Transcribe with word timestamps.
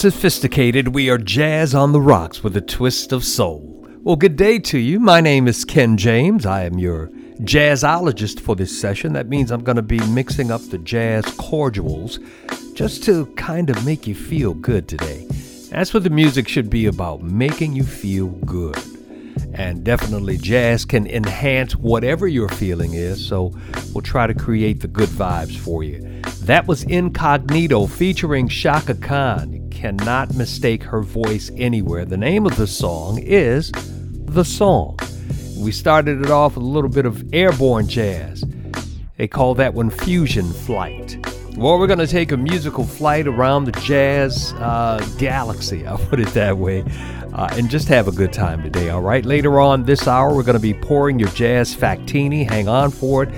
sophisticated, 0.00 0.88
we 0.88 1.10
are 1.10 1.18
jazz 1.18 1.74
on 1.74 1.92
the 1.92 2.00
rocks 2.00 2.42
with 2.42 2.56
a 2.56 2.60
twist 2.62 3.12
of 3.12 3.22
soul. 3.22 3.86
Well, 3.98 4.16
good 4.16 4.34
day 4.34 4.58
to 4.60 4.78
you. 4.78 4.98
My 4.98 5.20
name 5.20 5.46
is 5.46 5.62
Ken 5.62 5.98
James. 5.98 6.46
I 6.46 6.64
am 6.64 6.78
your 6.78 7.08
jazzologist 7.42 8.40
for 8.40 8.56
this 8.56 8.80
session. 8.80 9.12
That 9.12 9.28
means 9.28 9.50
I'm 9.50 9.62
going 9.62 9.76
to 9.76 9.82
be 9.82 10.02
mixing 10.06 10.50
up 10.50 10.62
the 10.62 10.78
jazz 10.78 11.26
cordials 11.36 12.18
just 12.72 13.04
to 13.04 13.26
kind 13.36 13.68
of 13.68 13.84
make 13.84 14.06
you 14.06 14.14
feel 14.14 14.54
good 14.54 14.88
today. 14.88 15.26
That's 15.68 15.92
what 15.92 16.04
the 16.04 16.08
music 16.08 16.48
should 16.48 16.70
be 16.70 16.86
about, 16.86 17.20
making 17.20 17.74
you 17.74 17.84
feel 17.84 18.28
good. 18.28 18.78
And 19.52 19.84
definitely, 19.84 20.38
jazz 20.38 20.86
can 20.86 21.06
enhance 21.08 21.76
whatever 21.76 22.26
your 22.26 22.48
feeling 22.48 22.94
is, 22.94 23.22
so 23.26 23.52
we'll 23.92 24.00
try 24.00 24.26
to 24.26 24.32
create 24.32 24.80
the 24.80 24.88
good 24.88 25.10
vibes 25.10 25.58
for 25.58 25.84
you. 25.84 26.00
That 26.44 26.66
was 26.66 26.84
Incognito 26.84 27.86
featuring 27.86 28.48
Chaka 28.48 28.94
Khan. 28.94 29.49
Cannot 29.80 30.34
mistake 30.34 30.82
her 30.82 31.00
voice 31.00 31.50
anywhere. 31.56 32.04
The 32.04 32.18
name 32.18 32.44
of 32.44 32.54
the 32.58 32.66
song 32.66 33.18
is 33.18 33.72
The 33.72 34.44
Song. 34.44 34.98
We 35.56 35.72
started 35.72 36.20
it 36.20 36.30
off 36.30 36.56
with 36.56 36.64
a 36.64 36.66
little 36.66 36.90
bit 36.90 37.06
of 37.06 37.24
airborne 37.32 37.88
jazz. 37.88 38.44
They 39.16 39.26
call 39.26 39.54
that 39.54 39.72
one 39.72 39.88
Fusion 39.88 40.52
Flight. 40.52 41.16
Well, 41.56 41.78
we're 41.78 41.86
going 41.86 41.98
to 41.98 42.06
take 42.06 42.30
a 42.30 42.36
musical 42.36 42.84
flight 42.84 43.26
around 43.26 43.64
the 43.64 43.72
jazz 43.72 44.52
uh, 44.58 45.02
galaxy, 45.16 45.86
I'll 45.86 45.96
put 45.96 46.20
it 46.20 46.28
that 46.34 46.58
way, 46.58 46.84
uh, 47.32 47.48
and 47.52 47.70
just 47.70 47.88
have 47.88 48.06
a 48.06 48.12
good 48.12 48.34
time 48.34 48.62
today, 48.62 48.90
all 48.90 49.00
right? 49.00 49.24
Later 49.24 49.60
on 49.60 49.84
this 49.84 50.06
hour, 50.06 50.36
we're 50.36 50.42
going 50.42 50.58
to 50.58 50.60
be 50.60 50.74
pouring 50.74 51.18
your 51.18 51.30
jazz 51.30 51.74
factini. 51.74 52.46
Hang 52.46 52.68
on 52.68 52.90
for 52.90 53.22
it. 53.22 53.30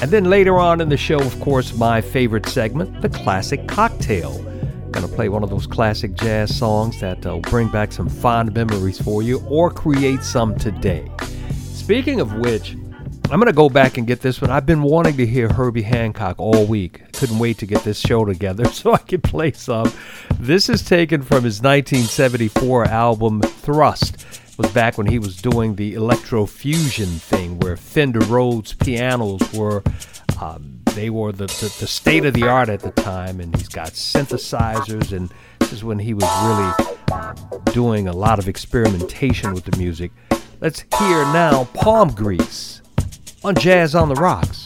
And 0.00 0.10
then 0.10 0.30
later 0.30 0.56
on 0.56 0.80
in 0.80 0.88
the 0.88 0.96
show, 0.96 1.20
of 1.20 1.38
course, 1.40 1.74
my 1.74 2.00
favorite 2.00 2.46
segment, 2.46 3.02
the 3.02 3.10
classic 3.10 3.68
cocktail. 3.68 4.49
To 4.92 5.08
play 5.08 5.30
one 5.30 5.42
of 5.42 5.48
those 5.48 5.66
classic 5.66 6.14
jazz 6.14 6.54
songs 6.54 7.00
that 7.00 7.24
will 7.24 7.40
bring 7.40 7.68
back 7.68 7.90
some 7.90 8.08
fond 8.08 8.52
memories 8.52 9.00
for 9.00 9.22
you 9.22 9.42
or 9.48 9.70
create 9.70 10.22
some 10.22 10.54
today. 10.56 11.10
Speaking 11.72 12.20
of 12.20 12.34
which, 12.34 12.76
I'm 13.30 13.40
to 13.40 13.52
go 13.52 13.70
back 13.70 13.96
and 13.96 14.06
get 14.06 14.20
this 14.20 14.42
one. 14.42 14.50
I've 14.50 14.66
been 14.66 14.82
wanting 14.82 15.16
to 15.16 15.24
hear 15.24 15.48
Herbie 15.48 15.82
Hancock 15.82 16.34
all 16.38 16.66
week. 16.66 17.12
Couldn't 17.12 17.38
wait 17.38 17.56
to 17.58 17.66
get 17.66 17.82
this 17.82 17.98
show 17.98 18.24
together 18.24 18.64
so 18.72 18.92
I 18.92 18.98
could 18.98 19.22
play 19.22 19.52
some. 19.52 19.90
This 20.38 20.68
is 20.68 20.82
taken 20.82 21.22
from 21.22 21.44
his 21.44 21.62
1974 21.62 22.86
album 22.86 23.40
Thrust. 23.40 24.16
It 24.16 24.58
was 24.58 24.70
back 24.72 24.98
when 24.98 25.06
he 25.06 25.18
was 25.18 25.40
doing 25.40 25.76
the 25.76 25.94
electrofusion 25.94 27.20
thing 27.20 27.58
where 27.60 27.76
Fender 27.76 28.20
Rhodes 28.20 28.74
pianos 28.74 29.40
were 29.54 29.82
um, 30.40 30.79
they 31.00 31.08
were 31.08 31.32
the, 31.32 31.46
the, 31.46 31.74
the 31.80 31.86
state 31.86 32.26
of 32.26 32.34
the 32.34 32.46
art 32.46 32.68
at 32.68 32.80
the 32.80 32.90
time 32.90 33.40
and 33.40 33.56
he's 33.56 33.70
got 33.70 33.88
synthesizers 33.92 35.16
and 35.16 35.32
this 35.58 35.72
is 35.72 35.82
when 35.82 35.98
he 35.98 36.12
was 36.12 36.24
really 36.44 36.92
uh, 37.10 37.32
doing 37.72 38.06
a 38.06 38.12
lot 38.12 38.38
of 38.38 38.48
experimentation 38.48 39.54
with 39.54 39.64
the 39.64 39.74
music. 39.78 40.12
Let's 40.60 40.80
hear 40.98 41.22
now 41.32 41.64
Palm 41.72 42.10
Grease 42.10 42.82
on 43.42 43.54
Jazz 43.54 43.94
on 43.94 44.10
the 44.10 44.14
Rocks. 44.14 44.59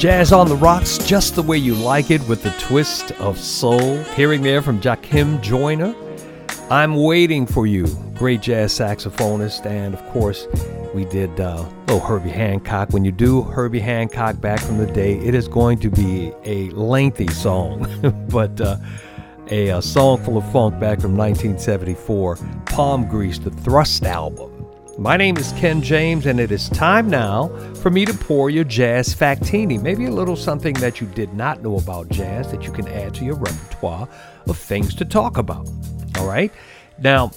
Jazz 0.00 0.32
on 0.32 0.48
the 0.48 0.56
Rocks, 0.56 0.96
just 0.96 1.34
the 1.34 1.42
way 1.42 1.58
you 1.58 1.74
like 1.74 2.10
it, 2.10 2.26
with 2.26 2.42
the 2.42 2.52
twist 2.52 3.12
of 3.20 3.38
soul. 3.38 3.98
Hearing 4.14 4.40
there 4.40 4.62
from 4.62 4.80
Jackiem 4.80 5.42
Joyner. 5.42 5.94
I'm 6.70 6.94
waiting 6.94 7.44
for 7.44 7.66
you, 7.66 7.86
great 8.14 8.40
jazz 8.40 8.72
saxophonist, 8.72 9.66
and 9.66 9.92
of 9.92 10.02
course, 10.06 10.46
we 10.94 11.04
did 11.04 11.38
uh, 11.38 11.66
oh 11.88 11.98
Herbie 11.98 12.30
Hancock. 12.30 12.88
When 12.94 13.04
you 13.04 13.12
do 13.12 13.42
Herbie 13.42 13.80
Hancock 13.80 14.40
back 14.40 14.60
from 14.60 14.78
the 14.78 14.86
day, 14.86 15.18
it 15.18 15.34
is 15.34 15.48
going 15.48 15.78
to 15.80 15.90
be 15.90 16.32
a 16.44 16.70
lengthy 16.70 17.28
song, 17.28 17.86
but 18.30 18.58
uh, 18.58 18.78
a, 19.50 19.68
a 19.68 19.82
song 19.82 20.24
full 20.24 20.38
of 20.38 20.50
funk 20.50 20.80
back 20.80 20.98
from 20.98 21.14
1974, 21.14 22.38
Palm 22.64 23.06
Grease, 23.06 23.38
the 23.38 23.50
Thrust 23.50 24.04
album. 24.04 24.49
My 25.00 25.16
name 25.16 25.38
is 25.38 25.52
Ken 25.52 25.80
James, 25.80 26.26
and 26.26 26.38
it 26.38 26.52
is 26.52 26.68
time 26.68 27.08
now 27.08 27.48
for 27.76 27.88
me 27.88 28.04
to 28.04 28.12
pour 28.12 28.50
your 28.50 28.64
jazz 28.64 29.14
factini. 29.14 29.80
Maybe 29.80 30.04
a 30.04 30.10
little 30.10 30.36
something 30.36 30.74
that 30.74 31.00
you 31.00 31.06
did 31.06 31.32
not 31.32 31.62
know 31.62 31.78
about 31.78 32.10
jazz 32.10 32.50
that 32.50 32.64
you 32.64 32.70
can 32.70 32.86
add 32.86 33.14
to 33.14 33.24
your 33.24 33.36
repertoire 33.36 34.06
of 34.46 34.58
things 34.58 34.94
to 34.96 35.06
talk 35.06 35.38
about. 35.38 35.66
All 36.18 36.26
right? 36.26 36.52
Now, 36.98 37.30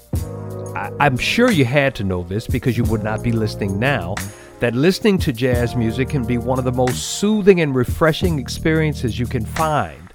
I- 0.76 0.92
I'm 1.00 1.18
sure 1.18 1.50
you 1.50 1.64
had 1.64 1.96
to 1.96 2.04
know 2.04 2.24
this 2.24 2.48
because 2.48 2.78
you 2.78 2.84
would 2.84 3.02
not 3.02 3.24
be 3.24 3.32
listening 3.32 3.80
now. 3.80 4.16
That 4.60 4.76
listening 4.76 5.18
to 5.20 5.32
jazz 5.32 5.74
music 5.74 6.10
can 6.10 6.26
be 6.26 6.38
one 6.38 6.60
of 6.60 6.66
the 6.66 6.74
most 6.74 7.18
soothing 7.18 7.62
and 7.62 7.74
refreshing 7.74 8.40
experiences 8.40 9.18
you 9.18 9.26
can 9.26 9.46
find. 9.46 10.14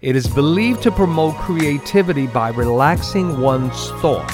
It 0.00 0.16
is 0.16 0.26
believed 0.26 0.82
to 0.84 0.90
promote 0.90 1.34
creativity 1.34 2.26
by 2.26 2.48
relaxing 2.48 3.38
one's 3.38 3.90
thought, 4.00 4.32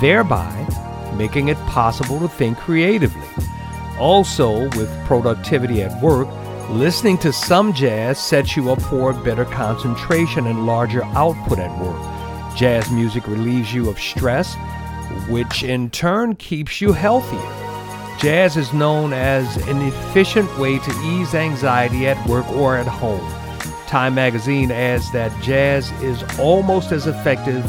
thereby 0.00 0.66
making 1.16 1.48
it 1.48 1.58
possible 1.66 2.18
to 2.20 2.28
think 2.28 2.58
creatively. 2.58 3.26
Also, 3.98 4.68
with 4.78 4.90
productivity 5.04 5.82
at 5.82 6.02
work, 6.02 6.28
listening 6.70 7.18
to 7.18 7.32
some 7.32 7.72
jazz 7.72 8.18
sets 8.18 8.56
you 8.56 8.70
up 8.70 8.80
for 8.82 9.12
better 9.12 9.44
concentration 9.44 10.46
and 10.46 10.66
larger 10.66 11.04
output 11.04 11.58
at 11.58 11.78
work. 11.80 12.56
Jazz 12.56 12.90
music 12.90 13.26
relieves 13.26 13.74
you 13.74 13.88
of 13.88 13.98
stress, 13.98 14.54
which 15.28 15.62
in 15.62 15.90
turn 15.90 16.34
keeps 16.36 16.80
you 16.80 16.92
healthier. 16.92 17.38
Jazz 18.18 18.56
is 18.56 18.72
known 18.72 19.12
as 19.12 19.56
an 19.68 19.80
efficient 19.82 20.58
way 20.58 20.78
to 20.78 20.90
ease 21.02 21.34
anxiety 21.34 22.06
at 22.06 22.28
work 22.28 22.46
or 22.52 22.76
at 22.76 22.86
home. 22.86 23.26
Time 23.86 24.14
magazine 24.14 24.70
adds 24.70 25.10
that 25.12 25.32
jazz 25.42 25.90
is 26.02 26.22
almost 26.38 26.92
as 26.92 27.06
effective 27.06 27.64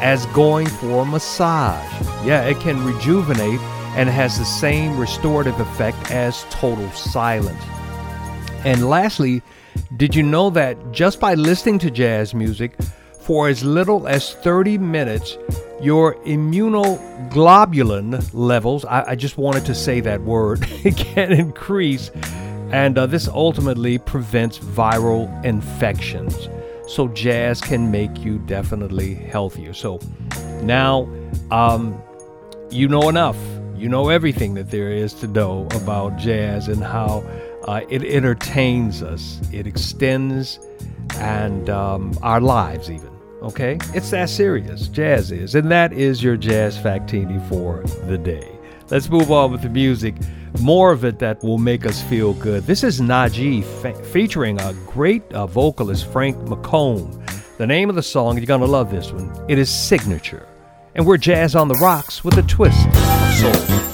as 0.00 0.26
going 0.26 0.66
for 0.66 1.02
a 1.02 1.04
massage. 1.04 1.92
Yeah, 2.24 2.42
it 2.42 2.60
can 2.60 2.84
rejuvenate 2.84 3.60
and 3.96 4.08
has 4.08 4.38
the 4.38 4.44
same 4.44 4.98
restorative 4.98 5.58
effect 5.58 6.10
as 6.10 6.44
total 6.50 6.88
silence. 6.90 7.62
And 8.64 8.88
lastly, 8.88 9.42
did 9.96 10.14
you 10.14 10.22
know 10.22 10.50
that 10.50 10.92
just 10.92 11.20
by 11.20 11.34
listening 11.34 11.78
to 11.80 11.90
jazz 11.90 12.34
music 12.34 12.76
for 13.20 13.48
as 13.48 13.64
little 13.64 14.06
as 14.06 14.34
30 14.34 14.78
minutes, 14.78 15.36
your 15.80 16.14
immunoglobulin 16.24 18.30
levels, 18.32 18.84
I, 18.84 19.10
I 19.10 19.14
just 19.14 19.38
wanted 19.38 19.64
to 19.66 19.74
say 19.74 20.00
that 20.00 20.22
word, 20.22 20.62
can 20.96 21.32
increase, 21.32 22.10
and 22.70 22.98
uh, 22.98 23.06
this 23.06 23.28
ultimately 23.28 23.98
prevents 23.98 24.58
viral 24.58 25.44
infections. 25.44 26.48
So, 26.86 27.08
jazz 27.08 27.60
can 27.60 27.90
make 27.90 28.24
you 28.24 28.38
definitely 28.38 29.14
healthier. 29.14 29.74
So, 29.74 30.00
now 30.62 31.08
um, 31.50 32.00
you 32.70 32.88
know 32.88 33.08
enough. 33.08 33.36
You 33.76 33.88
know 33.88 34.08
everything 34.08 34.54
that 34.54 34.70
there 34.70 34.90
is 34.90 35.12
to 35.14 35.26
know 35.26 35.66
about 35.74 36.16
jazz 36.16 36.68
and 36.68 36.82
how 36.82 37.22
uh, 37.66 37.80
it 37.88 38.04
entertains 38.04 39.02
us, 39.02 39.40
it 39.52 39.66
extends 39.66 40.58
and 41.16 41.68
um, 41.68 42.16
our 42.22 42.40
lives, 42.40 42.90
even. 42.90 43.10
Okay? 43.42 43.78
It's 43.94 44.10
that 44.10 44.30
serious. 44.30 44.88
Jazz 44.88 45.30
is. 45.30 45.54
And 45.54 45.70
that 45.70 45.92
is 45.92 46.22
your 46.22 46.36
Jazz 46.36 46.78
Factini 46.78 47.38
for 47.48 47.82
the 48.06 48.18
day. 48.18 48.55
Let's 48.88 49.08
move 49.08 49.32
on 49.32 49.50
with 49.50 49.62
the 49.62 49.68
music. 49.68 50.14
More 50.60 50.92
of 50.92 51.04
it 51.04 51.18
that 51.18 51.42
will 51.42 51.58
make 51.58 51.84
us 51.84 52.02
feel 52.04 52.34
good. 52.34 52.64
This 52.64 52.84
is 52.84 53.00
Najee 53.00 53.64
fe- 53.82 54.00
featuring 54.12 54.60
a 54.60 54.72
great 54.86 55.24
uh, 55.32 55.46
vocalist, 55.46 56.06
Frank 56.12 56.36
McComb. 56.46 57.22
The 57.58 57.66
name 57.66 57.88
of 57.90 57.96
the 57.96 58.02
song, 58.02 58.36
you're 58.36 58.46
going 58.46 58.60
to 58.60 58.66
love 58.66 58.90
this 58.90 59.10
one, 59.10 59.32
it 59.48 59.58
is 59.58 59.70
Signature. 59.70 60.46
And 60.94 61.04
we're 61.04 61.16
Jazz 61.18 61.56
on 61.56 61.68
the 61.68 61.74
Rocks 61.74 62.22
with 62.24 62.38
a 62.38 62.42
twist 62.42 62.86
of 62.86 63.34
soul. 63.34 63.85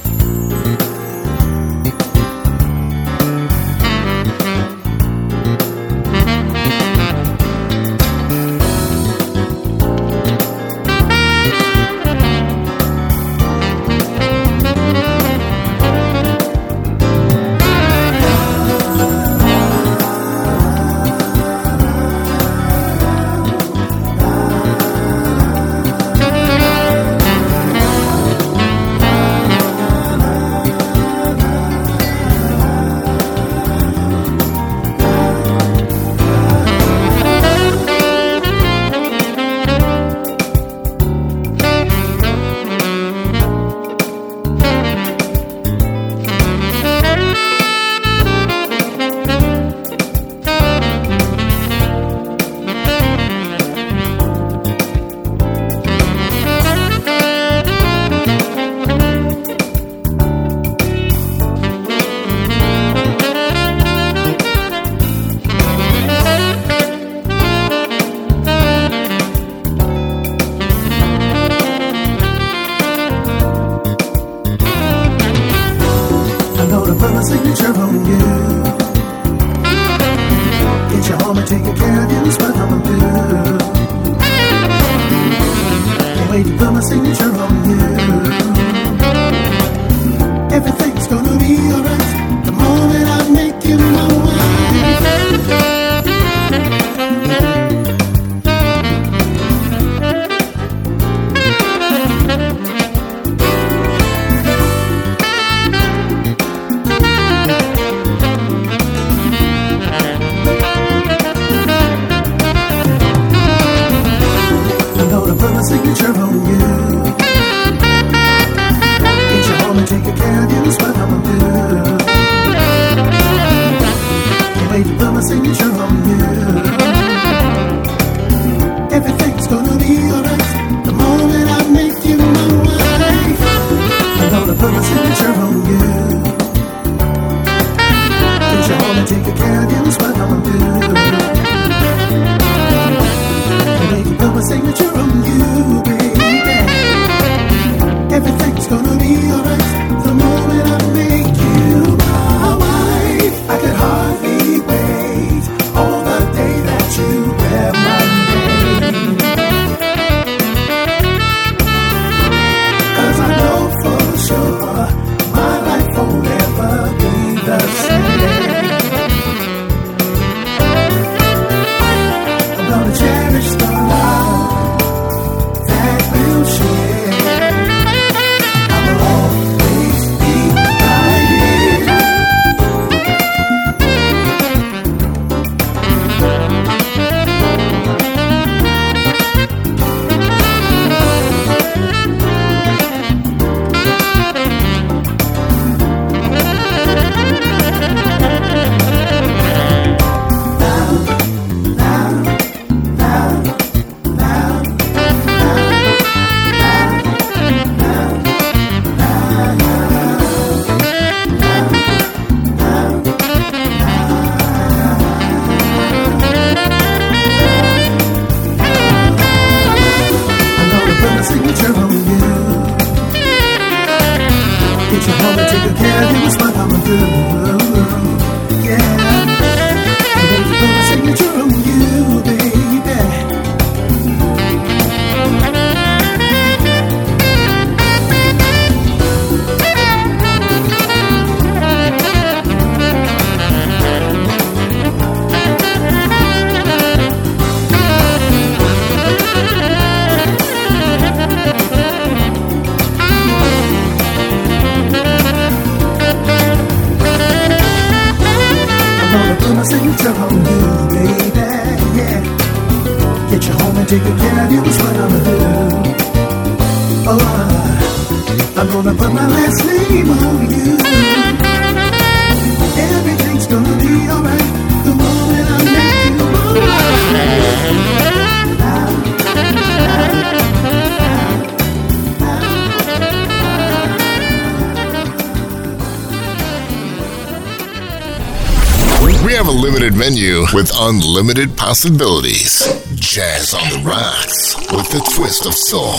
With 290.63 290.71
unlimited 290.79 291.57
possibilities. 291.57 292.61
Jazz 292.95 293.53
on 293.53 293.69
the 293.71 293.83
rocks 293.85 294.55
with 294.71 294.89
the 294.93 295.01
twist 295.17 295.45
of 295.45 295.55
soul. 295.55 295.97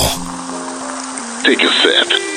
Take 1.43 1.61
a 1.61 1.69
sip. 1.81 2.32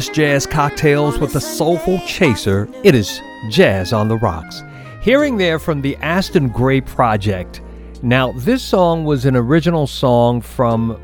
Best 0.00 0.14
jazz 0.14 0.46
cocktails 0.46 1.18
with 1.18 1.34
a 1.34 1.40
soulful 1.42 1.98
chaser. 2.06 2.70
It 2.82 2.94
is 2.94 3.20
Jazz 3.50 3.92
on 3.92 4.08
the 4.08 4.16
Rocks. 4.16 4.62
Hearing 5.02 5.36
there 5.36 5.58
from 5.58 5.82
the 5.82 5.94
Aston 5.96 6.48
Grey 6.48 6.80
Project. 6.80 7.60
Now, 8.02 8.32
this 8.32 8.62
song 8.62 9.04
was 9.04 9.26
an 9.26 9.36
original 9.36 9.86
song 9.86 10.40
from 10.40 10.98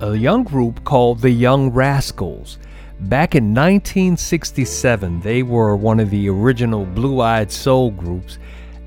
a 0.00 0.14
young 0.14 0.44
group 0.44 0.84
called 0.84 1.20
the 1.20 1.30
Young 1.30 1.70
Rascals. 1.70 2.58
Back 3.00 3.34
in 3.34 3.46
1967, 3.46 5.20
they 5.22 5.42
were 5.42 5.74
one 5.74 5.98
of 5.98 6.10
the 6.10 6.28
original 6.28 6.86
blue 6.86 7.20
eyed 7.20 7.50
soul 7.50 7.90
groups, 7.90 8.38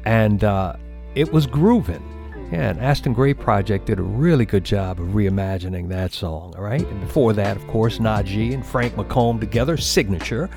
and 0.05 0.45
uh, 0.45 0.77
it 1.13 1.33
was 1.33 1.45
grooving. 1.45 2.10
Yeah, 2.51 2.71
and 2.71 2.79
Aston 2.81 3.13
Grey 3.13 3.33
Project 3.33 3.85
did 3.85 3.97
a 3.97 4.03
really 4.03 4.45
good 4.45 4.65
job 4.65 4.99
of 4.99 5.07
reimagining 5.09 5.87
that 5.87 6.11
song, 6.11 6.53
all 6.57 6.63
right? 6.63 6.85
And 6.85 6.99
before 6.99 7.31
that, 7.31 7.55
of 7.55 7.65
course, 7.67 7.99
Najee 7.99 8.53
and 8.53 8.65
Frank 8.65 8.95
McComb 8.95 9.39
together, 9.39 9.77
Signature. 9.77 10.49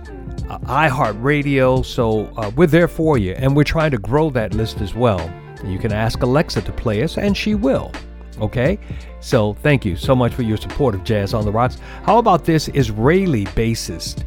uh, 0.49 0.59
iHeartRadio. 0.59 1.85
So 1.85 2.25
uh, 2.37 2.51
we're 2.55 2.67
there 2.67 2.87
for 2.87 3.17
you, 3.17 3.33
and 3.33 3.55
we're 3.55 3.63
trying 3.63 3.91
to 3.91 3.97
grow 3.97 4.29
that 4.31 4.53
list 4.53 4.81
as 4.81 4.93
well. 4.93 5.19
You 5.65 5.79
can 5.79 5.91
ask 5.91 6.21
Alexa 6.21 6.61
to 6.61 6.71
play 6.71 7.03
us, 7.03 7.17
and 7.17 7.35
she 7.35 7.55
will. 7.55 7.91
Okay? 8.39 8.79
So 9.19 9.53
thank 9.55 9.85
you 9.85 9.95
so 9.95 10.15
much 10.15 10.33
for 10.33 10.41
your 10.41 10.57
support 10.57 10.95
of 10.95 11.03
Jazz 11.03 11.33
on 11.33 11.45
the 11.45 11.51
Rocks. 11.51 11.77
How 12.03 12.17
about 12.17 12.45
this 12.45 12.69
Israeli 12.69 13.45
bassist? 13.45 14.23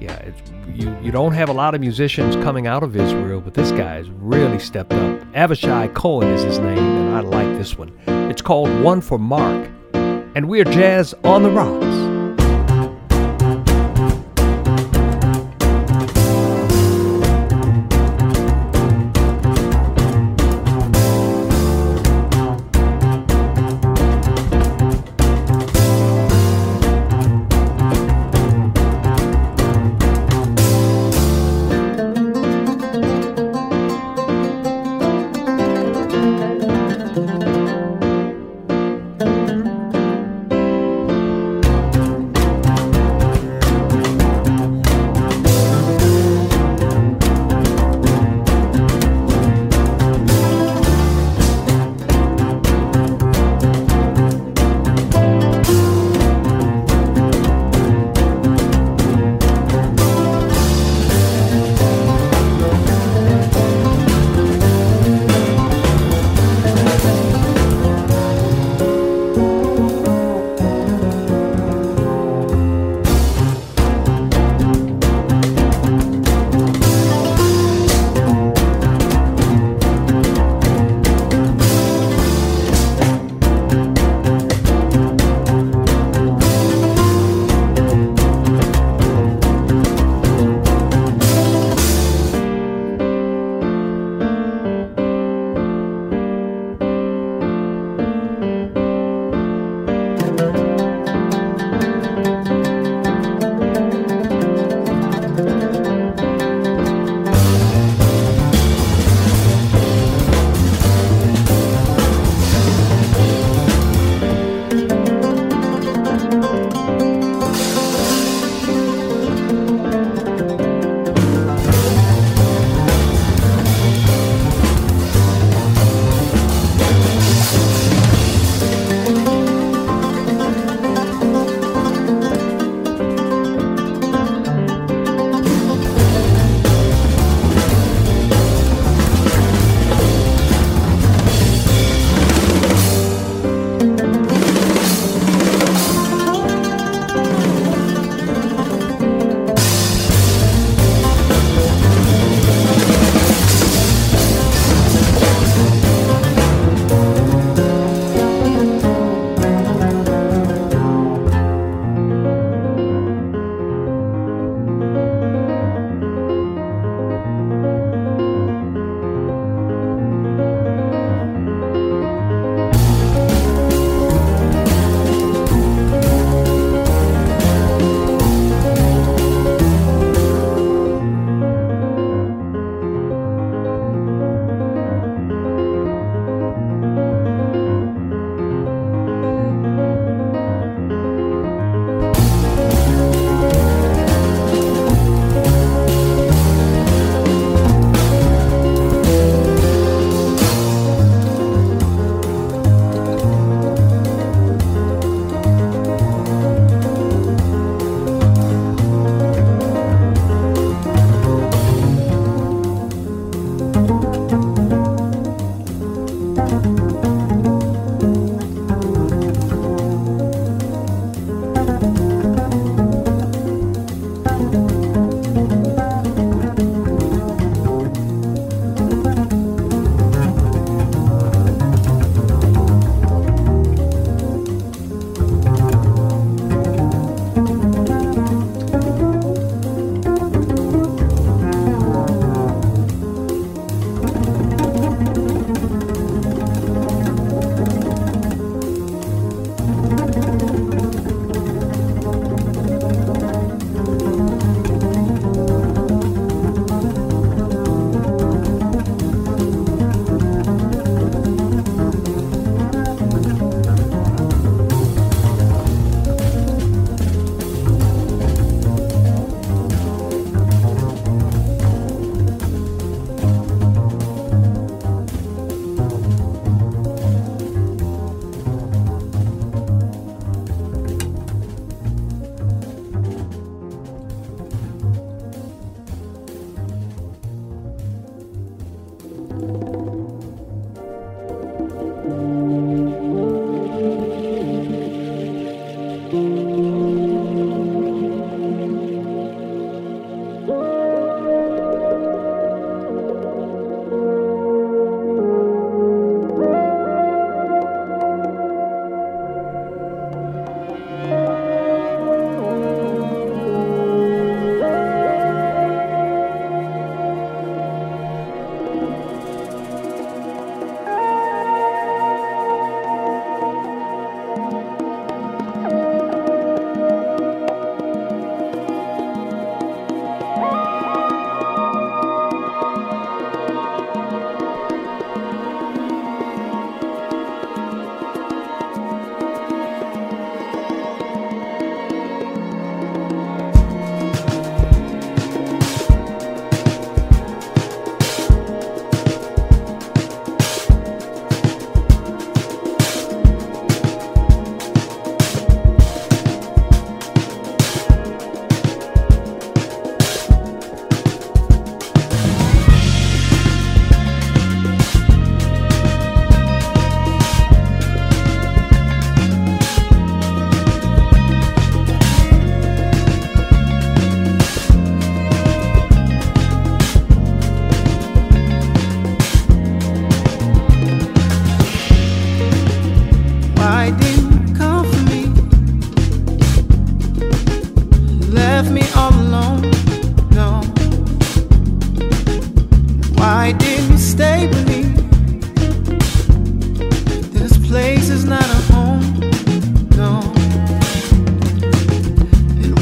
Yeah, 0.00 0.30
you, 0.72 0.96
you 1.02 1.10
don't 1.10 1.32
have 1.32 1.48
a 1.48 1.52
lot 1.52 1.74
of 1.74 1.80
musicians 1.80 2.36
coming 2.36 2.66
out 2.66 2.82
of 2.82 2.94
Israel, 2.96 3.40
but 3.40 3.54
this 3.54 3.72
guy 3.72 3.94
has 3.94 4.10
really 4.10 4.58
stepped 4.58 4.92
up. 4.92 5.20
Avishai 5.32 5.92
Cohen 5.94 6.28
is 6.28 6.42
his 6.42 6.58
name, 6.58 6.78
and 6.78 7.16
I 7.16 7.20
like 7.20 7.48
this 7.58 7.78
one. 7.78 7.92
It's 8.06 8.42
called 8.42 8.68
One 8.82 9.00
for 9.00 9.18
Mark, 9.18 9.70
and 9.94 10.48
we're 10.48 10.64
Jazz 10.64 11.14
on 11.24 11.42
the 11.42 11.50
Rocks. 11.50 12.15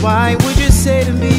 Give 0.05 0.37
would 0.45 0.59
you 0.59 0.69
say 0.69 1.03
to 1.05 1.13
give 1.15 1.34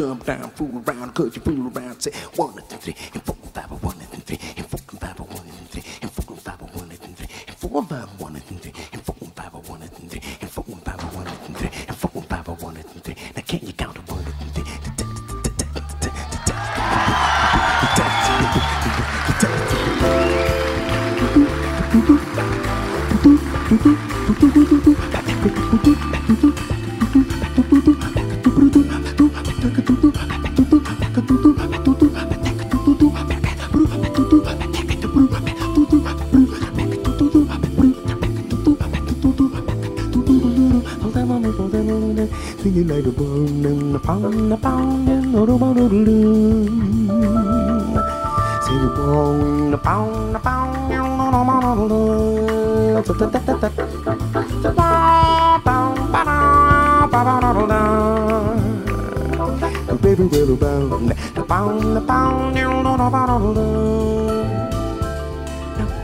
jump 0.00 0.24
down, 0.24 0.48
fool 0.52 0.82
around. 0.86 1.14
Could 1.14 1.36
you 1.36 1.42
fool 1.42 1.70
around? 1.76 2.00
Say 2.00 2.12
one 2.36 2.58
and 2.58 2.66
three 2.80 2.96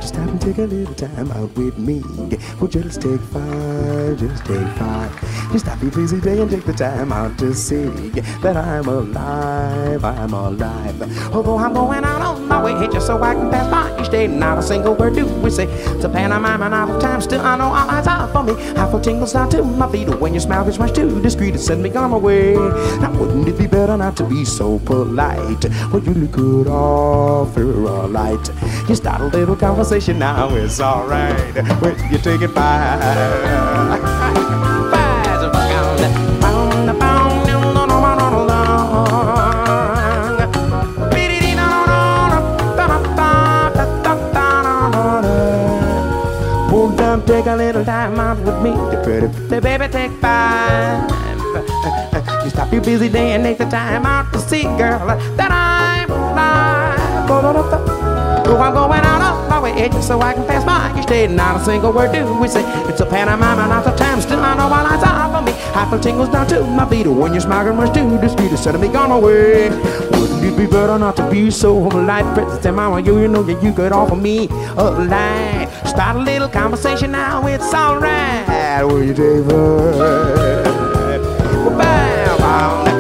just 0.01 0.15
stop 0.15 0.29
and 0.29 0.41
take 0.41 0.59
a 0.59 0.63
little 0.63 0.95
time 0.95 1.31
out 1.33 1.55
with 1.57 1.79
me. 1.79 2.03
Well, 2.61 2.69
just 2.69 3.01
take 3.01 3.21
five, 3.21 4.19
just 4.19 4.45
take 4.45 4.69
five. 4.77 5.11
Just 5.53 5.67
stop 5.67 5.81
busy 5.81 6.21
day 6.21 6.41
and 6.41 6.51
take 6.51 6.65
the 6.65 6.73
time 6.73 7.13
out 7.13 7.39
to 7.39 7.55
see 7.55 7.87
that 8.43 8.57
I'm 8.57 8.89
alive, 8.89 10.05
I'm 10.05 10.33
alive. 10.33 11.33
Although 11.35 11.59
I'm 11.59 11.73
going 11.75 12.05
out 12.05 12.16
my 12.47 12.63
way 12.63 12.89
just 12.89 13.07
so 13.07 13.23
I 13.23 13.35
can 13.35 13.51
pass 13.51 13.71
by 13.71 14.01
each 14.01 14.11
day, 14.11 14.27
not 14.27 14.59
a 14.59 14.63
single 14.63 14.95
word 14.95 15.15
do 15.15 15.27
we 15.27 15.51
say. 15.51 15.67
It's 15.67 16.05
a 16.05 16.09
pantomime 16.09 16.63
and 16.63 16.75
out 16.75 16.91
of 16.91 17.01
time, 17.01 17.21
still 17.21 17.41
I 17.41 17.57
know 17.57 17.65
all 17.65 17.91
eyes 17.91 18.07
are 18.07 18.29
for 18.29 18.43
me. 18.43 18.53
I 18.77 18.91
feel 18.91 19.01
tingles 19.01 19.33
down 19.33 19.51
to 19.51 19.63
my 19.63 19.91
feet 19.91 20.09
when 20.21 20.35
your 20.35 20.41
smile 20.41 20.65
gets 20.65 20.79
much 20.79 20.95
too 20.95 21.21
discreet 21.23 21.53
to 21.53 21.59
send 21.59 21.83
me 21.83 21.93
on 21.95 22.11
my 22.11 22.17
way. 22.17 22.55
Now 22.55 23.13
wouldn't 23.19 23.49
it 23.49 23.59
be 23.59 23.67
better 23.67 23.97
not 23.97 24.17
to 24.19 24.25
be 24.25 24.45
so 24.45 24.79
polite? 24.81 25.65
Well, 25.91 26.03
you 26.03 26.15
look 26.15 26.33
good 26.33 26.67
off, 26.69 27.57
you're 27.57 27.89
all 27.89 28.09
right. 28.09 28.51
You 28.89 28.95
start 28.95 29.21
a 29.21 29.27
little 29.27 29.57
conversation 29.57 30.19
now, 30.19 30.55
it's 30.55 30.81
alright. 30.81 31.55
When 31.81 32.13
you 32.13 32.19
take 32.19 32.43
it 32.43 32.55
by. 32.55 34.26
Take 47.37 47.53
a 47.53 47.57
little 47.57 47.85
time 47.85 48.19
out 48.19 48.39
with 48.39 48.63
me. 48.63 48.71
The 48.71 49.01
pretty, 49.05 49.27
the 49.49 49.61
baby, 49.61 49.89
take 49.89 50.13
five. 50.23 51.05
You 52.45 52.51
stop 52.51 52.73
your 52.73 52.83
busy 52.83 53.11
day 53.11 53.33
and 53.33 53.45
take 53.45 53.59
the 53.59 53.67
time 53.67 54.07
out 54.07 54.33
to 54.33 54.39
see, 54.39 54.63
girl, 54.63 55.07
that 55.37 55.51
I'm 55.51 56.11
alive. 56.11 56.97
Oh, 58.49 58.59
I'm 58.59 58.73
going 58.73 59.05
out 59.05 59.21
of 59.21 59.51
my 59.51 59.61
way 59.61 59.89
just 59.89 60.09
so 60.09 60.21
I 60.21 60.33
can 60.33 60.47
pass 60.47 60.65
by 60.65 60.99
each 60.99 61.07
day. 61.07 61.27
Not 61.27 61.61
a 61.61 61.65
single 61.65 61.93
word 61.93 62.13
do 62.13 62.25
we 62.41 62.49
say. 62.49 62.63
It's 62.89 63.01
a 63.01 63.07
pantomime 63.07 63.69
not 63.69 63.87
a 63.87 63.97
time. 63.99 64.21
Still, 64.21 64.41
I 64.41 64.57
know 64.57 64.65
all 64.65 64.87
eyes 64.87 65.03
are 65.03 65.29
for 65.35 65.43
me. 65.43 65.53
Feel 65.91 66.01
tingles 66.01 66.31
down 66.31 66.47
to 66.49 66.63
my 66.63 66.89
feet 66.89 67.07
when 67.07 67.33
you're 67.33 67.43
smiling 67.43 67.77
much 67.77 67.93
too 67.93 68.19
discreet 68.19 68.49
to 68.51 68.57
set 68.57 68.81
me 68.81 68.89
gone 68.89 69.11
away. 69.11 69.69
Be 70.57 70.67
better 70.67 70.99
not 70.99 71.17
to 71.17 71.31
be 71.31 71.51
so 71.51 71.89
polite? 71.91 72.25
Princess 72.35 72.65
and 72.65 72.77
mama, 72.77 73.01
you, 73.01 73.21
you 73.21 73.29
know 73.29 73.43
that 73.43 73.63
you 73.63 73.73
could 73.75 73.93
offer 73.93 74.17
me 74.17 74.49
a 74.77 74.85
light. 74.85 75.69
Start 75.85 76.17
a 76.17 76.21
little 76.21 76.49
conversation 76.49 77.13
now, 77.13 77.47
it's 77.47 77.75
alright. 77.75 78.83
Will 78.87 79.05
you, 79.05 79.13
David? 79.13 79.51
Bow, 82.39 82.96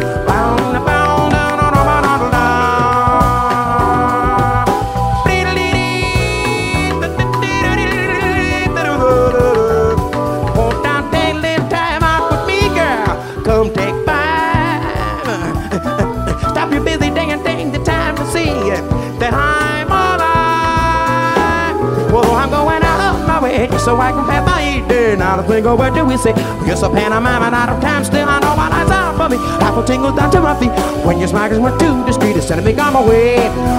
so 23.87 23.97
I 24.01 24.11
can 24.11 24.27
pass 24.27 24.47
each 24.67 24.89
day. 24.89 25.15
Not 25.15 25.39
a 25.39 25.47
single 25.47 25.77
word 25.77 25.95
do 25.95 26.05
we 26.05 26.17
say. 26.17 26.35
Yes, 26.67 26.83
a 26.83 26.91
pantomime 26.91 27.43
and 27.47 27.55
out 27.55 27.69
of 27.69 27.81
time. 27.81 28.03
Still, 28.03 28.29
I 28.29 28.41
know 28.41 28.55
what 28.59 28.73
eyes 28.73 28.91
are 28.91 29.15
for 29.15 29.29
me. 29.31 29.39
Apple 29.63 29.85
tingles 29.85 30.17
down 30.17 30.31
to 30.33 30.41
my 30.41 30.59
feet. 30.59 30.73
When 31.07 31.21
your 31.21 31.29
smiles 31.29 31.61
were 31.61 31.79
too 31.79 32.05
discreet, 32.05 32.37
it's 32.37 32.49
sending 32.49 32.67
me 32.67 32.75
on 32.81 32.93
my 32.93 33.07
way. 33.07 33.37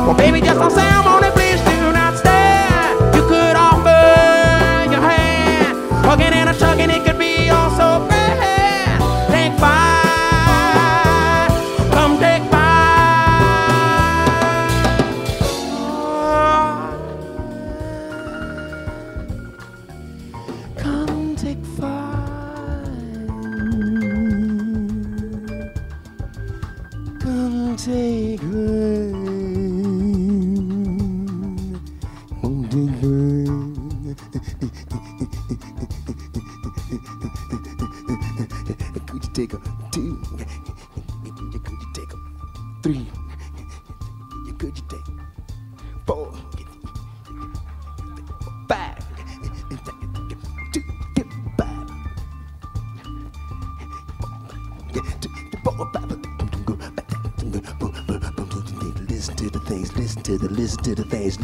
Well, 0.07 0.15
baby, 0.15 0.39
just 0.39 0.59
don't 0.59 0.71
say 0.71 0.87
I'm 0.87 1.05
on 1.05 1.23
it. 1.25 1.36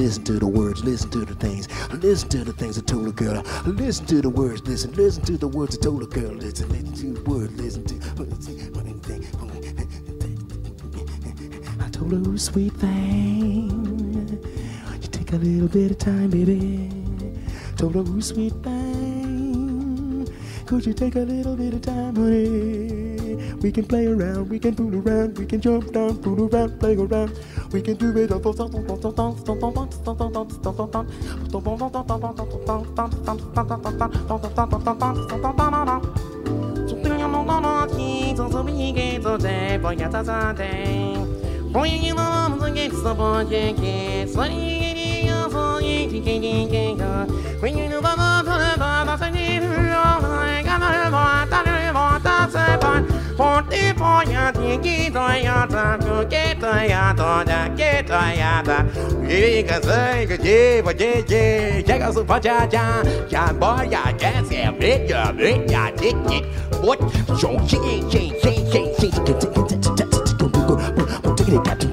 Listen 0.03 0.23
to 0.25 0.33
the 0.33 0.45
words, 0.45 0.83
listen 0.83 1.09
to 1.09 1.19
the 1.19 1.33
things, 1.35 1.69
listen 1.93 2.27
to 2.27 2.43
the 2.43 2.51
things 2.51 2.77
I 2.77 2.81
told 2.81 3.07
a 3.07 3.11
girl. 3.13 3.41
Listen 3.65 4.05
to 4.07 4.21
the 4.21 4.29
words, 4.29 4.61
listen, 4.67 4.91
listen 4.95 5.23
to 5.23 5.37
the 5.37 5.47
words 5.47 5.77
I 5.77 5.81
told 5.81 6.03
a 6.03 6.07
girl. 6.07 6.33
Listen, 6.33 6.67
listen 6.67 6.93
to 6.93 7.13
the 7.13 7.29
words, 7.29 7.53
listen 7.53 7.85
to. 7.85 7.95
I 11.79 11.89
told 11.89 12.11
her, 12.11 12.37
sweet 12.37 12.73
thing, 12.73 14.43
you 15.01 15.07
take 15.07 15.31
a 15.31 15.37
little 15.37 15.69
bit 15.69 15.91
of 15.91 15.97
time, 15.99 16.31
baby. 16.31 16.91
Told 17.77 17.95
her, 17.95 18.21
sweet 18.21 18.55
thing, 18.61 20.27
could 20.65 20.85
you 20.85 20.93
take 20.93 21.15
a 21.15 21.19
little 21.19 21.55
bit 21.55 21.75
of 21.75 21.81
time, 21.81 22.17
honey? 22.17 23.53
We 23.61 23.71
can 23.71 23.85
play 23.85 24.07
around, 24.07 24.49
we 24.49 24.59
can 24.59 24.75
fool 24.75 24.93
around, 24.93 25.37
we 25.37 25.45
can 25.45 25.61
jump 25.61 25.93
down, 25.93 26.21
fool 26.21 26.49
around, 26.49 26.77
play 26.81 26.97
around. 26.97 27.39
We 27.73 27.81
can 27.81 27.95
do 27.95 28.15
it. 28.15 28.29
Chega 61.85 62.11
su 62.13 62.23
fa 62.25 62.39
cha 62.39 62.67
cha, 62.67 63.03
cha 63.29 63.53
boy 63.53 63.87
ya 63.91 64.11
jazz 64.17 64.51
ya 64.51 64.71
big 64.71 65.09
ya 65.09 65.31
big 65.31 65.69
ya 65.69 65.91
dick 65.91 66.15
it. 66.29 66.45
What? 66.81 66.99
So 67.39 67.57
ching 67.67 68.09
ching 68.09 68.33
ching 68.41 68.71
ching 68.71 68.93
ching. 68.99 69.13
Just 71.65 71.92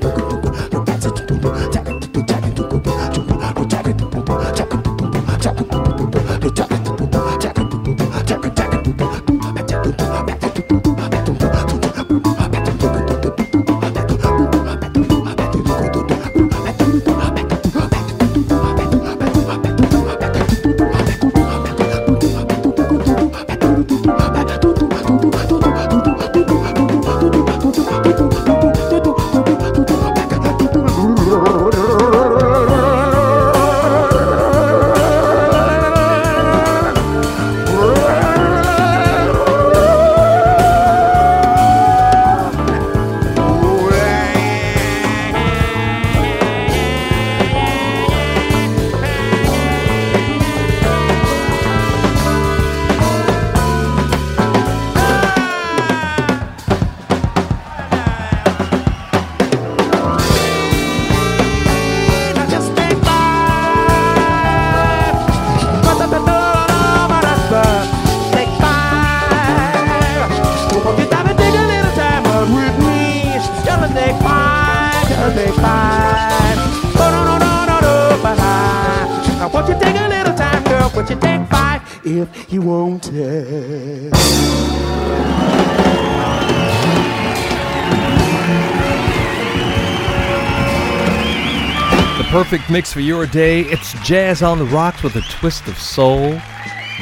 perfect 92.51 92.69
mix 92.69 92.93
for 92.93 92.99
your 92.99 93.27
day. 93.27 93.61
It's 93.61 93.93
Jazz 94.03 94.43
on 94.43 94.59
the 94.59 94.65
Rocks 94.65 95.05
with 95.05 95.15
a 95.15 95.21
twist 95.21 95.69
of 95.69 95.79
soul. 95.79 96.37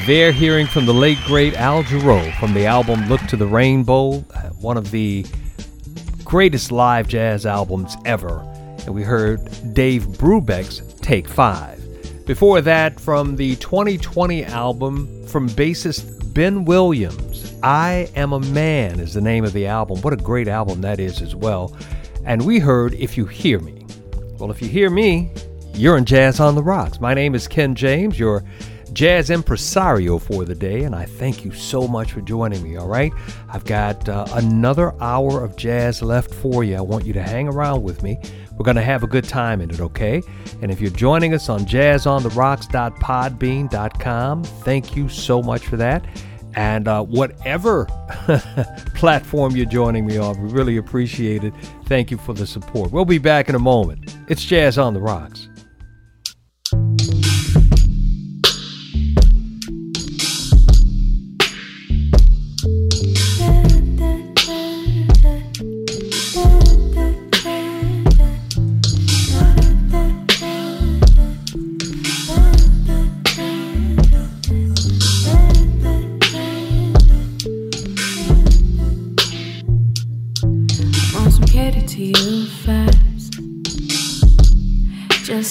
They're 0.04 0.30
hearing 0.30 0.66
from 0.66 0.84
the 0.84 0.92
late 0.92 1.16
great 1.24 1.54
Al 1.54 1.82
Jarreau 1.84 2.38
from 2.38 2.52
the 2.52 2.66
album 2.66 3.08
Look 3.08 3.22
to 3.28 3.36
the 3.36 3.46
Rainbow, 3.46 4.22
uh, 4.34 4.50
one 4.60 4.76
of 4.76 4.90
the 4.90 5.24
greatest 6.22 6.70
live 6.70 7.08
jazz 7.08 7.46
albums 7.46 7.96
ever. 8.04 8.40
And 8.84 8.94
we 8.94 9.02
heard 9.02 9.40
Dave 9.72 10.02
Brubeck's 10.02 10.82
Take 11.00 11.26
Five. 11.26 11.82
Before 12.26 12.60
that, 12.60 13.00
from 13.00 13.36
the 13.36 13.56
2020 13.56 14.44
album 14.44 15.26
from 15.26 15.48
bassist 15.48 16.34
Ben 16.34 16.66
Williams, 16.66 17.54
I 17.62 18.10
Am 18.14 18.34
a 18.34 18.40
Man 18.40 19.00
is 19.00 19.14
the 19.14 19.22
name 19.22 19.46
of 19.46 19.54
the 19.54 19.66
album. 19.66 20.02
What 20.02 20.12
a 20.12 20.16
great 20.16 20.46
album 20.46 20.82
that 20.82 21.00
is 21.00 21.22
as 21.22 21.34
well. 21.34 21.74
And 22.26 22.44
we 22.44 22.58
heard 22.58 22.92
If 22.92 23.16
You 23.16 23.24
Hear 23.24 23.60
Me. 23.60 23.77
Well, 24.38 24.50
if 24.52 24.62
you 24.62 24.68
hear 24.68 24.88
me, 24.88 25.32
you're 25.74 25.96
in 25.96 26.04
Jazz 26.04 26.38
on 26.38 26.54
the 26.54 26.62
Rocks. 26.62 27.00
My 27.00 27.12
name 27.12 27.34
is 27.34 27.48
Ken 27.48 27.74
James, 27.74 28.20
your 28.20 28.44
jazz 28.92 29.30
impresario 29.30 30.18
for 30.18 30.44
the 30.44 30.54
day, 30.54 30.84
and 30.84 30.94
I 30.94 31.06
thank 31.06 31.44
you 31.44 31.50
so 31.52 31.88
much 31.88 32.12
for 32.12 32.20
joining 32.20 32.62
me, 32.62 32.76
all 32.76 32.86
right? 32.86 33.10
I've 33.48 33.64
got 33.64 34.08
uh, 34.08 34.26
another 34.34 34.94
hour 35.02 35.42
of 35.42 35.56
jazz 35.56 36.02
left 36.02 36.32
for 36.32 36.62
you. 36.62 36.76
I 36.76 36.80
want 36.80 37.04
you 37.04 37.12
to 37.14 37.22
hang 37.22 37.48
around 37.48 37.82
with 37.82 38.04
me. 38.04 38.16
We're 38.56 38.64
going 38.64 38.76
to 38.76 38.82
have 38.82 39.02
a 39.02 39.08
good 39.08 39.24
time 39.24 39.60
in 39.60 39.70
it, 39.70 39.80
okay? 39.80 40.22
And 40.62 40.70
if 40.70 40.80
you're 40.80 40.92
joining 40.92 41.34
us 41.34 41.48
on 41.48 41.62
jazzontheRocks.podbean.com, 41.62 44.44
thank 44.44 44.96
you 44.96 45.08
so 45.08 45.42
much 45.42 45.66
for 45.66 45.76
that. 45.78 46.04
And 46.54 46.88
uh, 46.88 47.04
whatever 47.04 47.86
platform 48.94 49.54
you're 49.54 49.66
joining 49.66 50.06
me 50.06 50.18
on, 50.18 50.40
we 50.42 50.50
really 50.50 50.76
appreciate 50.76 51.44
it. 51.44 51.52
Thank 51.86 52.10
you 52.10 52.18
for 52.18 52.34
the 52.34 52.46
support. 52.46 52.90
We'll 52.90 53.04
be 53.04 53.18
back 53.18 53.48
in 53.48 53.54
a 53.54 53.60
moment. 53.60 54.16
It's 54.28 54.44
Jazz 54.44 54.78
on 54.78 54.94
the 54.94 55.00
Rocks. 55.00 55.48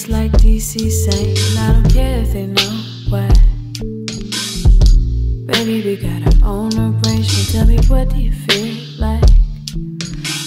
Like 0.08 0.32
DC 0.32 0.90
saying, 0.90 1.36
I 1.58 1.72
don't 1.74 1.92
care 1.92 2.22
if 2.22 2.32
they 2.32 2.46
know 2.46 2.82
why. 3.10 3.28
Baby, 5.44 5.82
we 5.84 5.96
got 5.96 6.42
our 6.42 6.48
own 6.48 6.72
arrangement. 6.72 7.48
Tell 7.52 7.66
me, 7.66 7.76
what 7.88 8.08
do 8.08 8.16
you 8.16 8.32
feel 8.32 8.98
like? 8.98 9.22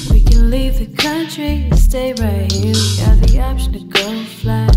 We 0.10 0.24
can 0.24 0.50
leave 0.50 0.80
the 0.80 0.88
country, 0.98 1.70
stay 1.76 2.14
right 2.14 2.52
here. 2.52 2.74
We 2.74 2.98
got 2.98 3.28
the 3.28 3.40
option 3.40 3.74
to 3.74 3.80
go 3.82 4.24
fly 4.42 4.68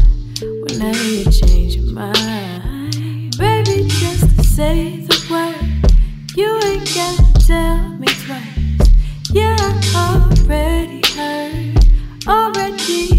whenever 0.43 1.03
you 1.03 1.25
change 1.31 1.77
your 1.77 1.91
mind. 1.91 3.39
Baby, 3.39 3.89
just 3.89 4.55
say 4.55 4.99
the 4.99 5.17
word, 5.31 6.37
you 6.37 6.61
ain't 6.63 6.95
got 6.95 7.41
to 7.41 7.47
tell 7.47 7.89
me 7.97 8.09
twice. 8.27 8.91
Yeah, 9.31 9.57
I 9.59 10.29
already 10.45 11.01
heard, 11.17 12.29
already 12.29 13.14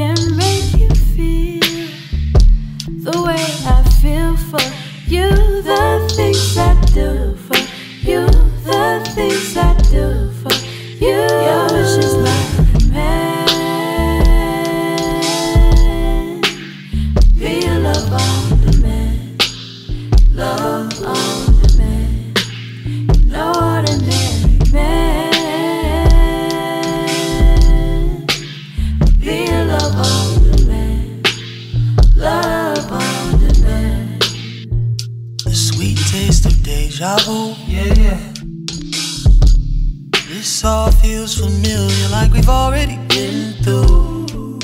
can 0.00 0.34
make 0.34 0.72
you 0.80 0.88
feel 1.14 1.60
the 3.04 3.16
way 3.26 3.44
I 3.76 3.82
feel 4.00 4.34
for 4.34 4.64
you. 5.06 5.28
The 5.60 6.10
things 6.16 6.56
I 6.56 6.72
do 6.94 7.36
for 7.46 7.60
you, 8.08 8.26
the 8.64 9.10
things 9.14 9.54
I 9.58 9.76
do 9.90 10.30
for 10.40 10.54
you. 11.04 11.20
Your 11.46 11.64
wish 11.74 11.98
is 12.02 12.14
deja 37.00 37.16
vu. 37.24 37.54
Yeah, 37.66 37.94
yeah. 37.94 38.18
This 40.28 40.64
all 40.64 40.90
feels 40.92 41.34
familiar, 41.38 42.08
like 42.10 42.32
we've 42.32 42.48
already 42.48 42.98
been 43.08 43.54
through. 43.62 44.58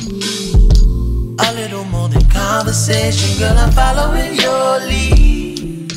A 1.41 1.53
little 1.55 1.85
more 1.85 2.09
than 2.09 2.29
conversation, 2.29 3.39
girl. 3.39 3.57
I'm 3.57 3.73
following 3.73 4.35
your 4.35 4.81
lead. 4.81 5.93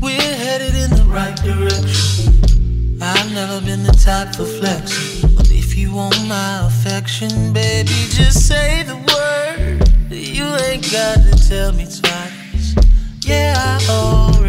We're 0.00 0.36
headed 0.44 0.74
in 0.74 0.90
the 0.90 1.04
right 1.06 1.36
direction. 1.42 3.02
I've 3.02 3.32
never 3.32 3.60
been 3.64 3.82
the 3.82 3.92
type 3.92 4.34
for 4.34 4.46
flexing. 4.46 5.34
But 5.36 5.50
if 5.50 5.76
you 5.76 5.92
want 5.92 6.16
my 6.28 6.66
affection, 6.66 7.52
baby, 7.52 7.92
just 8.08 8.48
say 8.48 8.82
the 8.84 8.96
word. 8.96 9.86
You 10.10 10.46
ain't 10.66 10.90
got 10.90 11.16
to 11.16 11.48
tell 11.48 11.72
me 11.72 11.84
twice. 11.84 12.74
Yeah, 13.22 13.54
I 13.56 13.82
heard. 13.84 14.39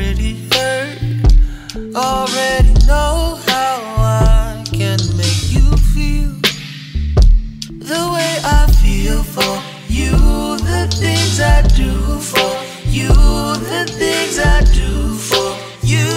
Already 1.94 2.72
know 2.88 3.38
how 3.48 3.82
I 3.98 4.64
can 4.72 4.98
make 5.18 5.52
you 5.52 5.76
feel 5.92 6.32
the 7.68 8.10
way 8.14 8.38
I 8.46 8.66
feel 8.82 9.22
for 9.24 9.62
you. 9.92 10.12
The 10.12 10.88
things 10.90 11.42
I 11.42 11.62
do 11.76 12.18
for 12.20 12.88
you. 12.88 13.10
The 13.10 13.86
things 13.92 14.40
I 14.40 14.62
do 14.74 15.16
for 15.16 15.58
you. 15.86 16.08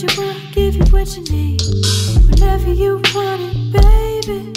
What 0.00 0.16
you 0.16 0.22
want, 0.22 0.54
give 0.54 0.76
you 0.76 0.84
what 0.92 1.16
you 1.16 1.24
need. 1.24 1.60
Whenever 2.30 2.72
you 2.72 3.02
want 3.14 3.42
it, 3.42 3.72
baby. 3.72 4.52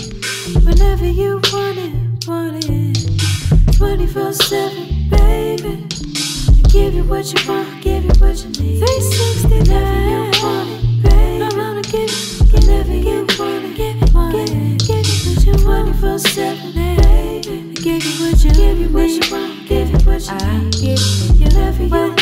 Whenever 0.63 1.07
you 1.07 1.41
want 1.51 1.77
it, 1.79 2.27
want 2.27 2.63
it. 2.69 3.75
24 3.75 4.33
7, 4.33 5.09
baby. 5.09 5.87
I 5.87 6.69
give 6.69 6.93
you 6.93 7.03
what 7.05 7.25
you 7.33 7.49
want, 7.49 7.81
give 7.81 8.03
you 8.03 8.11
what 8.19 8.37
you 8.37 8.49
need. 8.61 8.85
360 8.85 9.47
whenever 9.47 10.09
you 10.09 10.43
want 10.43 10.69
it, 10.69 11.03
baby. 11.09 11.43
I'm 11.43 11.49
gonna 11.49 11.81
give 11.81 12.11
you, 12.11 12.45
whenever 12.53 12.93
you 12.93 13.25
want 13.39 13.65
it, 13.65 13.75
give 13.75 13.95
you, 13.95 14.13
want 14.13 14.35
it. 14.35 14.85
Give 14.85 15.07
you 15.07 15.33
what 15.33 15.45
you 15.45 15.65
want, 15.65 15.99
24 16.01 16.19
7, 16.19 16.73
baby. 16.73 17.71
I 17.71 17.81
give 17.81 18.03
you 18.03 18.25
what 18.25 18.43
you, 18.43 18.51
give 18.51 18.77
you 18.77 18.89
what 18.89 19.09
you 19.09 19.31
want, 19.31 19.67
give 19.67 19.89
you 19.89 19.97
what 20.05 20.21
you 20.27 20.35
need. 20.35 20.71
Give 20.73 20.99
you 21.39 21.45
whenever 21.45 21.83
you 21.83 21.89
want 21.89 22.20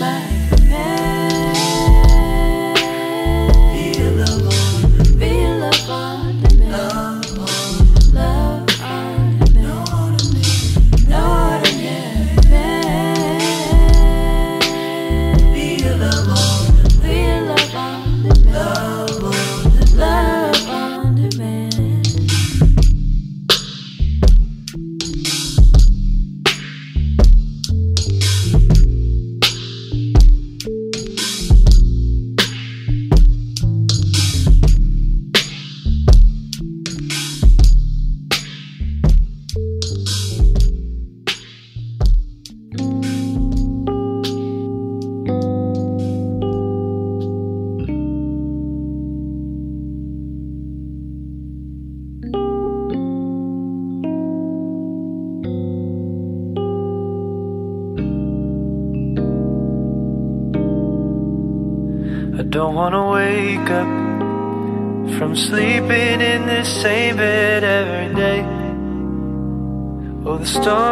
my 0.00 0.29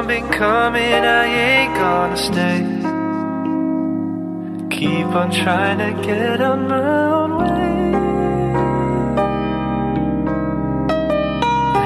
been 0.08 0.28
coming, 0.30 1.04
I 1.20 1.26
ain't 1.26 1.74
gonna 1.74 2.16
stay. 2.16 2.60
Keep 4.74 5.08
on 5.08 5.30
trying 5.30 5.78
to 5.84 6.02
get 6.02 6.40
on 6.40 6.66
my 6.66 7.04
own 7.12 7.30
way. 7.36 7.92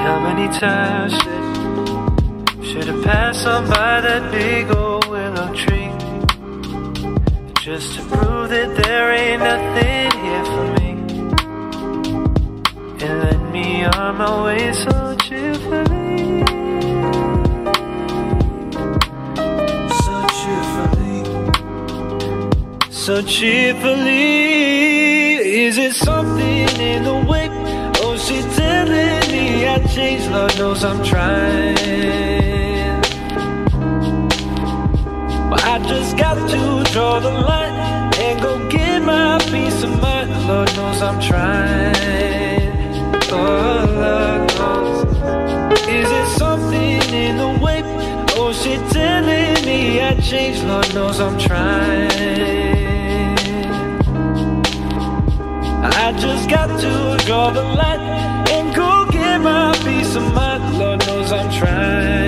How 0.05 0.19
many 0.27 0.47
times 0.57 1.13
should 2.65 2.87
I 2.87 3.03
pass 3.03 3.45
on 3.45 3.67
by 3.67 3.99
that 3.99 4.31
big 4.31 4.71
old 4.71 5.05
willow 5.09 5.53
tree? 5.53 5.91
Just 7.61 7.95
to 7.95 8.01
prove 8.05 8.49
that 8.51 8.71
there 8.83 9.11
ain't 9.11 9.43
nothing 9.51 10.11
here 10.23 10.45
for 10.53 10.65
me. 10.77 10.91
And 13.03 13.15
let 13.25 13.41
me 13.51 13.83
on 13.83 14.15
my 14.15 14.43
way 14.45 14.71
so 14.71 15.15
cheerfully. 15.17 16.02
So 23.03 23.21
cheerfully. 23.21 24.15
Is 25.65 25.77
it 25.77 25.91
something 25.93 26.69
in 26.79 27.03
the 27.03 27.15
way? 27.29 27.49
Oh, 27.97 28.15
she's 28.15 28.45
telling 28.55 29.29
me 29.29 29.67
I 29.67 29.77
changed. 29.93 30.31
Lord 30.31 30.57
knows 30.57 30.85
I'm 30.85 31.03
trying. 31.03 31.75
But 35.49 35.61
I 35.65 35.79
just 35.85 36.15
got 36.15 36.35
to 36.49 36.83
draw 36.93 37.19
the 37.19 37.29
line 37.29 37.73
and 38.23 38.41
go 38.41 38.69
get 38.69 39.01
my 39.01 39.37
peace 39.51 39.83
of 39.83 39.89
mind. 40.01 40.29
Lord 40.47 40.73
knows 40.77 41.01
I'm 41.01 41.19
trying. 41.19 42.71
Oh, 43.33 43.83
Lord 43.99 44.47
knows. 44.55 45.03
Is 45.89 46.09
it 46.09 46.27
something 46.37 47.03
in 47.13 47.35
the 47.35 47.49
way? 47.61 47.83
Oh, 48.37 48.53
she 48.53 48.77
telling 48.93 49.65
me 49.65 49.99
I 49.99 50.15
changed. 50.21 50.63
Lord 50.63 50.93
knows 50.95 51.19
I'm 51.19 51.37
trying. 51.37 52.72
I 56.05 56.11
just 56.11 56.49
got 56.49 56.67
to 56.81 57.25
draw 57.25 57.49
the 57.51 57.63
line 57.63 58.01
and 58.49 58.75
go 58.75 59.05
get 59.09 59.37
my 59.39 59.71
peace 59.85 60.15
of 60.17 60.33
mind. 60.33 60.77
Lord 60.77 60.99
knows 61.07 61.31
I'm 61.31 61.49
trying. 61.49 62.22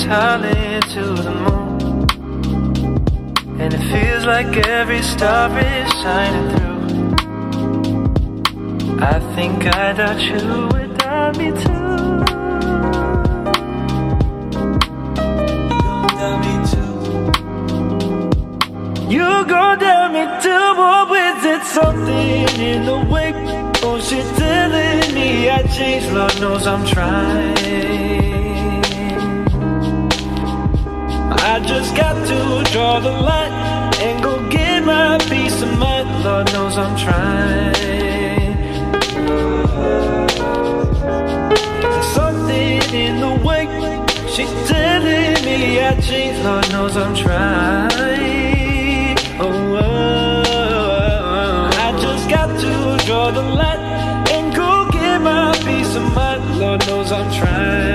Evenings 0.00 0.04
howling 0.04 0.80
to 0.94 1.02
the 1.22 1.30
moon, 1.30 2.06
and 3.60 3.74
it 3.74 3.82
feels 3.92 4.24
like 4.26 4.56
every 4.68 5.02
star 5.02 5.50
is 5.58 5.92
shining 6.02 6.56
through. 6.56 6.80
I 9.02 9.20
think 9.34 9.66
I 9.66 9.92
doubt 9.92 10.20
you 10.20 10.68
would 10.72 10.98
doubt 10.98 11.36
me 11.38 11.50
too. 11.50 11.80
You 19.10 19.44
go 19.44 19.76
down 19.76 20.12
me 20.12 20.24
too, 20.40 20.74
but 20.76 21.12
is 21.12 21.44
it 21.44 21.64
something 21.64 22.60
in 22.60 22.84
the 22.86 22.98
way? 23.12 23.32
Oh, 23.82 23.98
she 24.00 24.22
telling 24.38 25.14
me 25.14 25.50
I 25.50 25.62
changed. 25.62 26.12
Lord 26.12 26.40
knows 26.40 26.66
I'm 26.66 26.86
trying. 26.86 28.29
I 31.60 31.62
just 31.66 31.94
got 31.94 32.14
to 32.14 32.72
draw 32.72 33.00
the 33.00 33.10
line 33.10 33.52
and 34.00 34.22
go 34.24 34.48
get 34.48 34.82
my 34.82 35.18
peace 35.28 35.60
of 35.60 35.78
mind. 35.78 36.08
Lord 36.24 36.50
knows 36.54 36.78
I'm 36.78 36.96
trying. 36.96 38.56
Something 42.14 42.80
in 42.94 43.20
the 43.20 43.34
way 43.44 43.66
she's 44.32 44.50
telling 44.70 45.34
me 45.44 45.82
I 45.82 46.00
changed. 46.00 46.42
Lord 46.44 46.72
knows 46.72 46.96
I'm 46.96 47.14
trying. 47.14 47.90
Oh 49.38 49.52
oh, 49.52 49.76
oh, 49.76 50.42
oh, 50.46 51.70
I 51.76 51.92
just 52.00 52.30
got 52.30 52.48
to 52.58 53.04
draw 53.04 53.30
the 53.32 53.42
line 53.42 53.80
and 54.32 54.54
go 54.56 54.88
get 54.90 55.20
my 55.20 55.52
peace 55.62 55.94
of 55.94 56.10
mind. 56.14 56.58
Lord 56.58 56.86
knows 56.86 57.12
I'm 57.12 57.30
trying. 57.38 57.89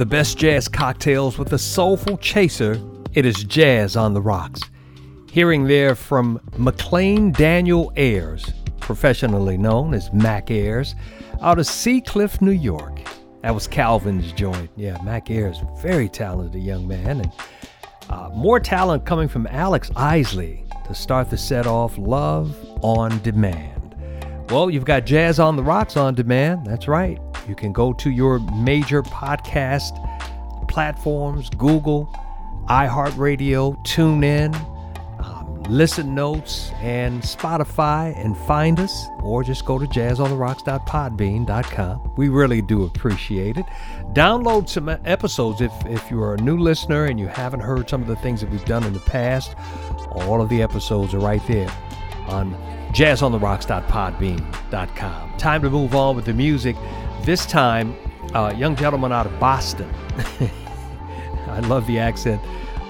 The 0.00 0.06
best 0.06 0.38
jazz 0.38 0.66
cocktails 0.66 1.36
with 1.36 1.52
a 1.52 1.58
soulful 1.58 2.16
chaser. 2.16 2.80
It 3.12 3.26
is 3.26 3.44
Jazz 3.44 3.96
on 3.96 4.14
the 4.14 4.22
Rocks. 4.22 4.62
Hearing 5.30 5.64
there 5.64 5.94
from 5.94 6.40
McLean 6.56 7.32
Daniel 7.32 7.92
Ayers, 7.96 8.50
professionally 8.80 9.58
known 9.58 9.92
as 9.92 10.10
Mac 10.10 10.50
Ayers, 10.50 10.94
out 11.42 11.58
of 11.58 11.66
Seacliff, 11.66 12.40
New 12.40 12.50
York. 12.50 12.98
That 13.42 13.54
was 13.54 13.66
Calvin's 13.66 14.32
joint. 14.32 14.70
Yeah, 14.74 14.96
Mac 15.02 15.30
Ayers, 15.30 15.58
very 15.82 16.08
talented 16.08 16.62
young 16.62 16.88
man. 16.88 17.20
And 17.20 17.32
uh, 18.08 18.30
more 18.30 18.58
talent 18.58 19.04
coming 19.04 19.28
from 19.28 19.46
Alex 19.48 19.90
Isley 19.96 20.64
to 20.86 20.94
start 20.94 21.28
the 21.28 21.36
set 21.36 21.66
off 21.66 21.98
Love 21.98 22.56
on 22.80 23.18
Demand. 23.18 23.94
Well, 24.48 24.70
you've 24.70 24.86
got 24.86 25.04
Jazz 25.04 25.38
on 25.38 25.56
the 25.56 25.62
Rocks 25.62 25.98
on 25.98 26.14
demand. 26.14 26.64
That's 26.64 26.88
right. 26.88 27.20
You 27.50 27.56
can 27.56 27.72
go 27.72 27.92
to 27.94 28.10
your 28.12 28.38
major 28.38 29.02
podcast 29.02 29.98
platforms 30.68 31.50
Google, 31.50 32.08
iHeartRadio, 32.68 33.76
TuneIn, 33.84 34.54
um, 35.18 35.64
Listen 35.64 36.14
Notes, 36.14 36.70
and 36.76 37.20
Spotify 37.22 38.16
and 38.24 38.36
find 38.36 38.78
us, 38.78 39.08
or 39.24 39.42
just 39.42 39.64
go 39.64 39.80
to 39.80 39.86
jazzontherocks.podbean.com. 39.86 42.12
We 42.16 42.28
really 42.28 42.62
do 42.62 42.84
appreciate 42.84 43.56
it. 43.56 43.66
Download 44.12 44.68
some 44.68 44.88
episodes 44.88 45.60
if, 45.60 45.72
if 45.86 46.08
you're 46.08 46.34
a 46.34 46.40
new 46.40 46.56
listener 46.56 47.06
and 47.06 47.18
you 47.18 47.26
haven't 47.26 47.62
heard 47.62 47.90
some 47.90 48.00
of 48.00 48.06
the 48.06 48.14
things 48.14 48.42
that 48.42 48.50
we've 48.50 48.64
done 48.64 48.84
in 48.84 48.92
the 48.92 49.00
past. 49.00 49.56
All 50.12 50.40
of 50.40 50.48
the 50.50 50.62
episodes 50.62 51.14
are 51.14 51.18
right 51.18 51.44
there 51.48 51.68
on 52.28 52.54
jazzontherocks.podbean.com. 52.92 55.36
Time 55.36 55.62
to 55.62 55.70
move 55.70 55.96
on 55.96 56.14
with 56.14 56.26
the 56.26 56.34
music. 56.34 56.76
This 57.22 57.44
time, 57.44 57.94
a 58.34 58.54
young 58.54 58.74
gentleman 58.74 59.12
out 59.12 59.26
of 59.26 59.38
Boston. 59.38 59.92
I 61.48 61.60
love 61.60 61.86
the 61.86 61.98
accent 61.98 62.40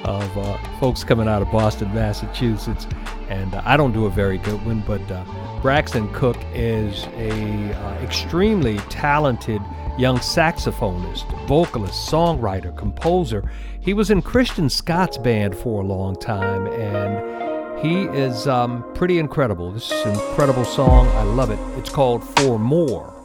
of 0.04 0.38
uh, 0.38 0.56
folks 0.78 1.02
coming 1.02 1.26
out 1.26 1.42
of 1.42 1.50
Boston, 1.50 1.92
Massachusetts, 1.92 2.86
and 3.28 3.52
uh, 3.54 3.62
I 3.64 3.76
don't 3.76 3.92
do 3.92 4.06
a 4.06 4.10
very 4.10 4.38
good 4.38 4.64
one, 4.64 4.84
but 4.86 5.00
uh, 5.10 5.24
Braxton 5.60 6.12
Cook 6.12 6.36
is 6.54 7.06
a 7.16 7.72
uh, 7.72 7.94
extremely 8.02 8.78
talented 8.88 9.60
young 9.98 10.18
saxophonist, 10.18 11.26
vocalist, 11.48 12.10
songwriter, 12.10 12.74
composer. 12.76 13.50
He 13.80 13.94
was 13.94 14.10
in 14.10 14.22
Christian 14.22 14.70
Scott's 14.70 15.18
band 15.18 15.56
for 15.56 15.82
a 15.82 15.84
long 15.84 16.14
time, 16.14 16.68
and 16.68 17.80
he 17.80 18.04
is 18.04 18.46
um, 18.46 18.84
pretty 18.94 19.18
incredible. 19.18 19.72
This 19.72 19.90
is 19.90 20.06
an 20.06 20.12
incredible 20.12 20.64
song. 20.64 21.08
I 21.08 21.24
love 21.24 21.50
it. 21.50 21.58
It's 21.78 21.90
called 21.90 22.22
For 22.38 22.60
More. 22.60 23.19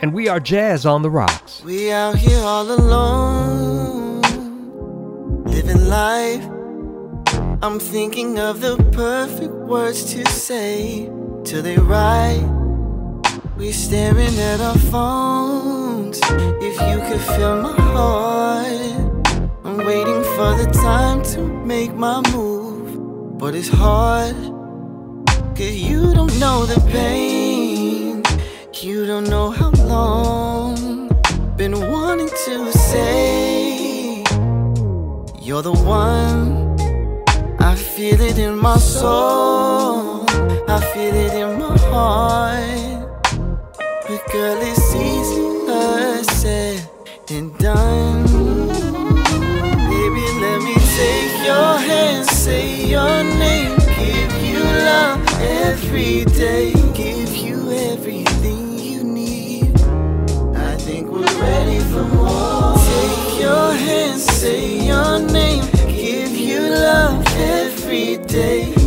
And 0.00 0.14
we 0.14 0.28
are 0.28 0.38
Jazz 0.38 0.86
on 0.86 1.02
the 1.02 1.10
Rocks. 1.10 1.60
We 1.64 1.90
out 1.90 2.14
here 2.14 2.40
all 2.40 2.70
alone, 2.70 4.22
living 5.42 5.88
life. 5.88 6.44
I'm 7.62 7.80
thinking 7.80 8.38
of 8.38 8.60
the 8.60 8.76
perfect 8.92 9.52
words 9.52 10.14
to 10.14 10.24
say 10.26 11.10
till 11.42 11.62
they 11.62 11.78
right. 11.78 12.46
We 13.56 13.72
staring 13.72 14.38
at 14.38 14.60
our 14.60 14.78
phones. 14.78 16.20
If 16.22 16.80
you 16.80 17.00
could 17.08 17.20
feel 17.34 17.60
my 17.60 17.72
heart, 17.72 19.50
I'm 19.64 19.78
waiting 19.78 20.22
for 20.36 20.54
the 20.54 20.70
time 20.72 21.24
to 21.34 21.40
make 21.42 21.92
my 21.92 22.22
move, 22.30 23.36
but 23.36 23.56
it's 23.56 23.68
hard. 23.68 24.36
Cause 25.56 25.74
you 25.74 26.14
don't 26.14 26.38
know 26.38 26.66
the 26.66 26.80
pain. 26.88 27.47
You 28.80 29.06
don't 29.06 29.28
know 29.28 29.50
how 29.50 29.70
long 29.70 31.08
been 31.56 31.72
wanting 31.90 32.28
to 32.28 32.72
say 32.72 34.22
you're 35.40 35.62
the 35.62 35.72
one. 35.72 36.76
I 37.58 37.74
feel 37.74 38.20
it 38.20 38.38
in 38.38 38.56
my 38.56 38.76
soul. 38.78 40.24
I 40.68 40.80
feel 40.94 41.12
it 41.12 41.34
in 41.34 41.58
my 41.58 41.76
heart. 41.90 43.08
But 44.06 44.32
girl, 44.32 44.58
it's 44.60 44.94
easier 44.94 46.22
said 46.22 46.88
than 47.26 47.50
done. 47.56 48.22
Baby, 49.90 50.24
let 50.44 50.62
me 50.62 50.74
take 50.96 51.34
your 51.44 51.78
hand, 51.88 52.26
say 52.26 52.86
your 52.86 53.24
name, 53.24 53.76
give 53.98 54.32
you 54.44 54.62
love 54.62 55.20
every 55.42 56.24
day, 56.26 56.77
your 63.38 63.72
hand, 63.72 64.20
say 64.20 64.86
your 64.86 65.20
name, 65.20 65.64
give 65.86 66.36
you 66.36 66.60
love 66.60 67.24
every 67.36 68.16
day, 68.26 68.77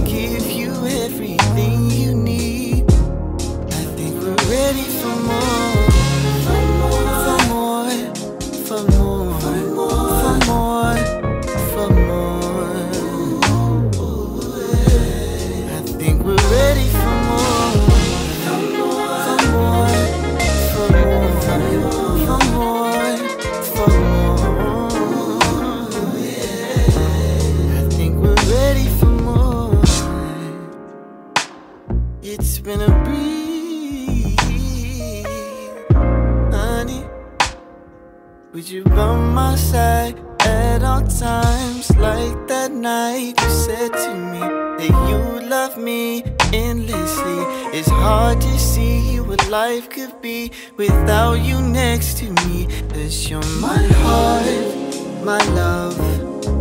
Would 38.61 38.69
you 38.69 38.83
by 38.83 39.15
my 39.15 39.55
side 39.55 40.19
at 40.39 40.83
all 40.83 41.01
times? 41.01 41.89
Like 41.97 42.47
that 42.47 42.71
night 42.71 43.33
you 43.41 43.49
said 43.49 43.91
to 43.91 44.13
me 44.13 44.39
that 44.39 44.93
you 45.09 45.49
love 45.49 45.79
me 45.79 46.23
endlessly. 46.53 47.39
It's 47.75 47.89
hard 47.89 48.39
to 48.39 48.59
see 48.59 49.19
what 49.19 49.49
life 49.49 49.89
could 49.89 50.21
be 50.21 50.51
without 50.77 51.41
you 51.41 51.59
next 51.59 52.19
to 52.19 52.25
me. 52.45 52.67
Cause 52.93 53.27
you're 53.27 53.41
my 53.59 53.81
heart, 54.05 55.25
my 55.25 55.43
love, 55.55 55.97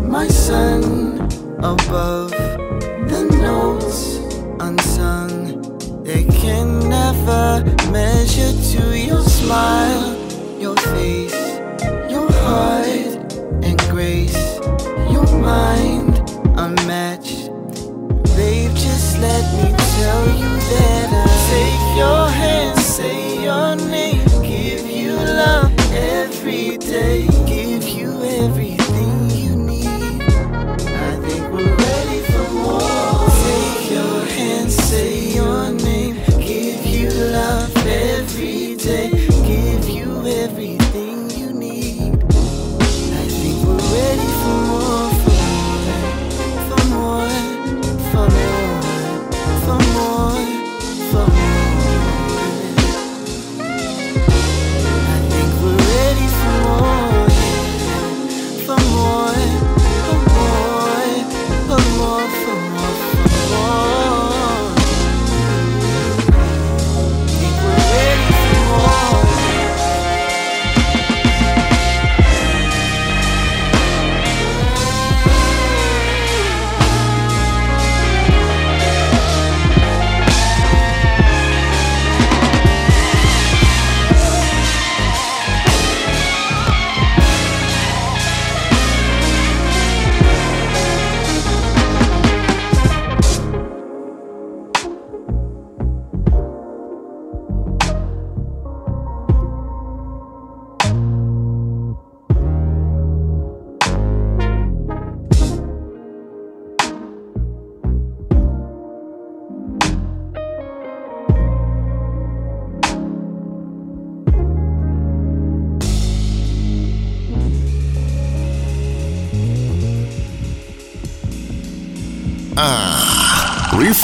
my 0.08 0.26
sun 0.26 1.20
above. 1.58 2.30
The 3.10 3.28
notes 3.42 4.16
unsung, 4.58 5.60
they 6.02 6.24
can 6.24 6.88
never 6.88 7.62
measure 7.92 8.54
to 8.72 8.98
your 8.98 9.20
smile, 9.20 10.16
your 10.58 10.76
face 10.76 11.49
heart 12.50 13.14
and 13.64 13.78
grace, 13.94 14.58
your 15.14 15.26
mind 15.38 16.18
unmatched. 16.58 17.46
Babe, 18.36 18.74
just 18.74 19.18
let 19.18 19.44
me 19.58 19.68
tell 19.96 20.24
you 20.40 20.50
that 20.72 21.08
I 21.12 21.32
take 21.52 21.84
your 22.02 22.24
hand, 22.42 22.78
say 22.80 23.44
your 23.44 23.76
name, 23.76 23.89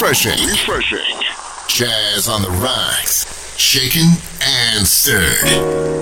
refreshing. 0.01 0.47
Refreshing. 0.47 1.23
Jazz 1.69 2.29
on 2.29 2.43
the 2.43 2.51
rocks. 2.51 3.25
Shaken 3.57 4.09
and 4.43 4.87
stirred. 4.87 5.96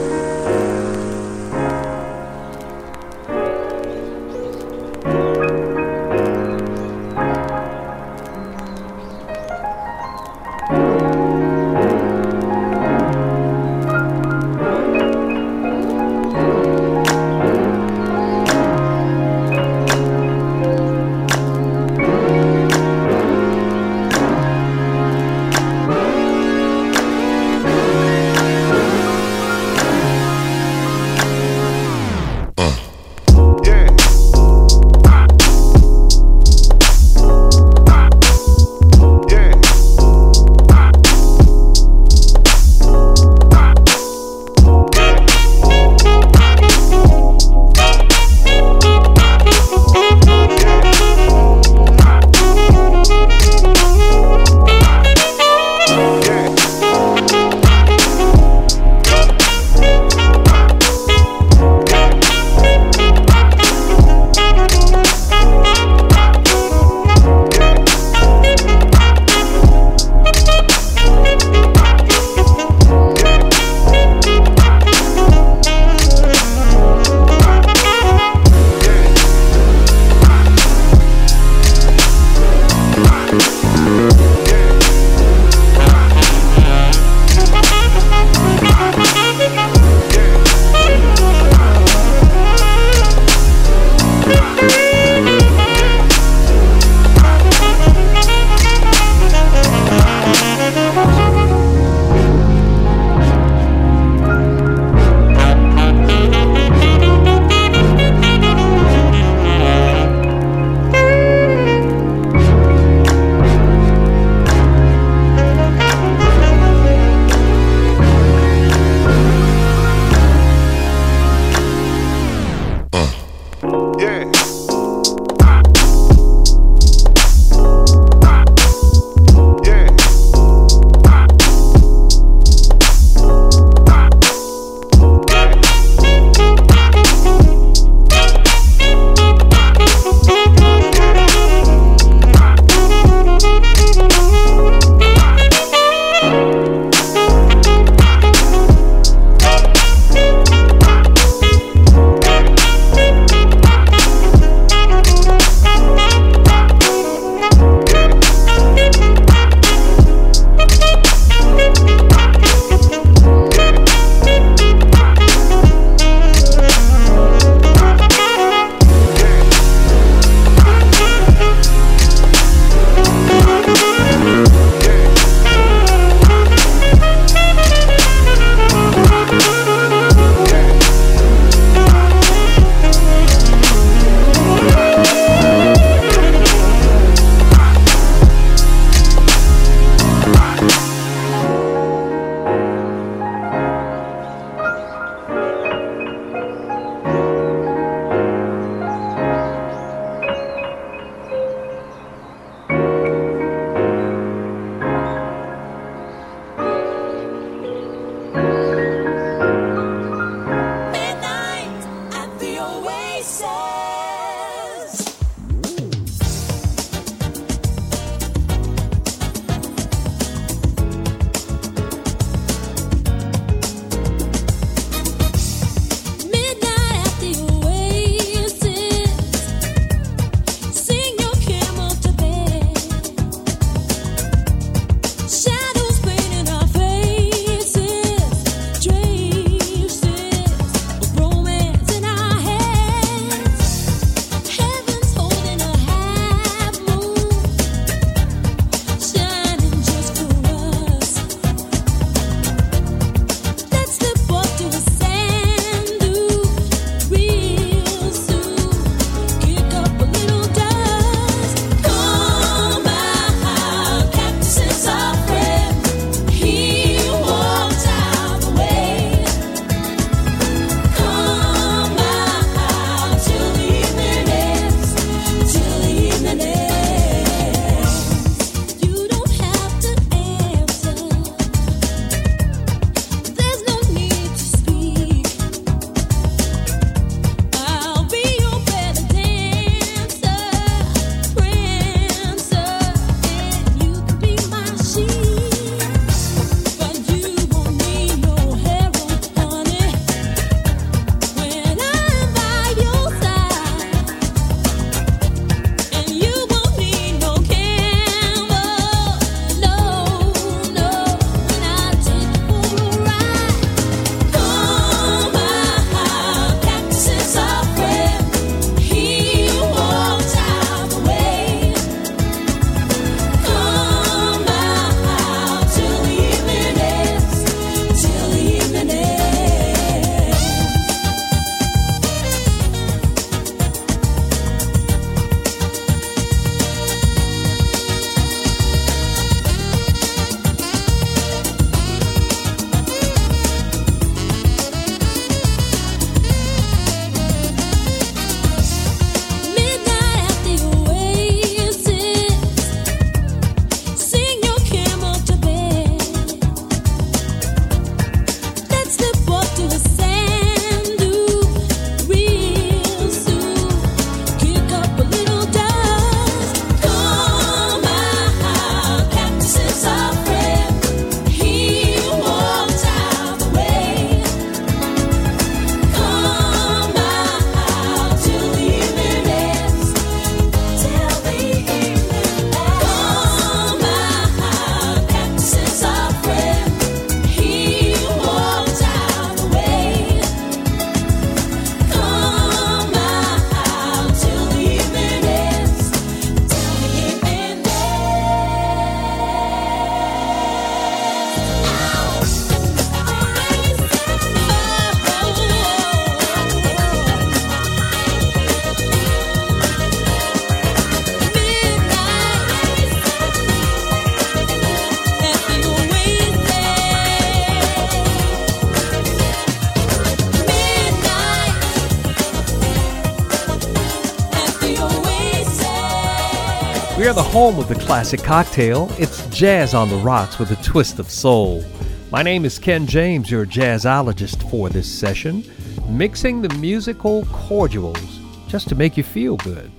The 427.14 427.22
home 427.22 427.60
of 427.60 427.68
the 427.68 427.76
classic 427.76 428.20
cocktail. 428.24 428.88
It's 428.98 429.24
jazz 429.28 429.72
on 429.72 429.88
the 429.88 429.96
rocks 429.98 430.40
with 430.40 430.50
a 430.50 430.56
twist 430.64 430.98
of 430.98 431.08
soul. 431.08 431.64
My 432.10 432.24
name 432.24 432.44
is 432.44 432.58
Ken 432.58 432.88
James, 432.88 433.30
your 433.30 433.46
jazzologist 433.46 434.50
for 434.50 434.68
this 434.68 434.92
session, 434.92 435.44
mixing 435.88 436.42
the 436.42 436.52
musical 436.56 437.24
cordials 437.26 438.18
just 438.48 438.68
to 438.70 438.74
make 438.74 438.96
you 438.96 439.04
feel 439.04 439.36
good. 439.36 439.70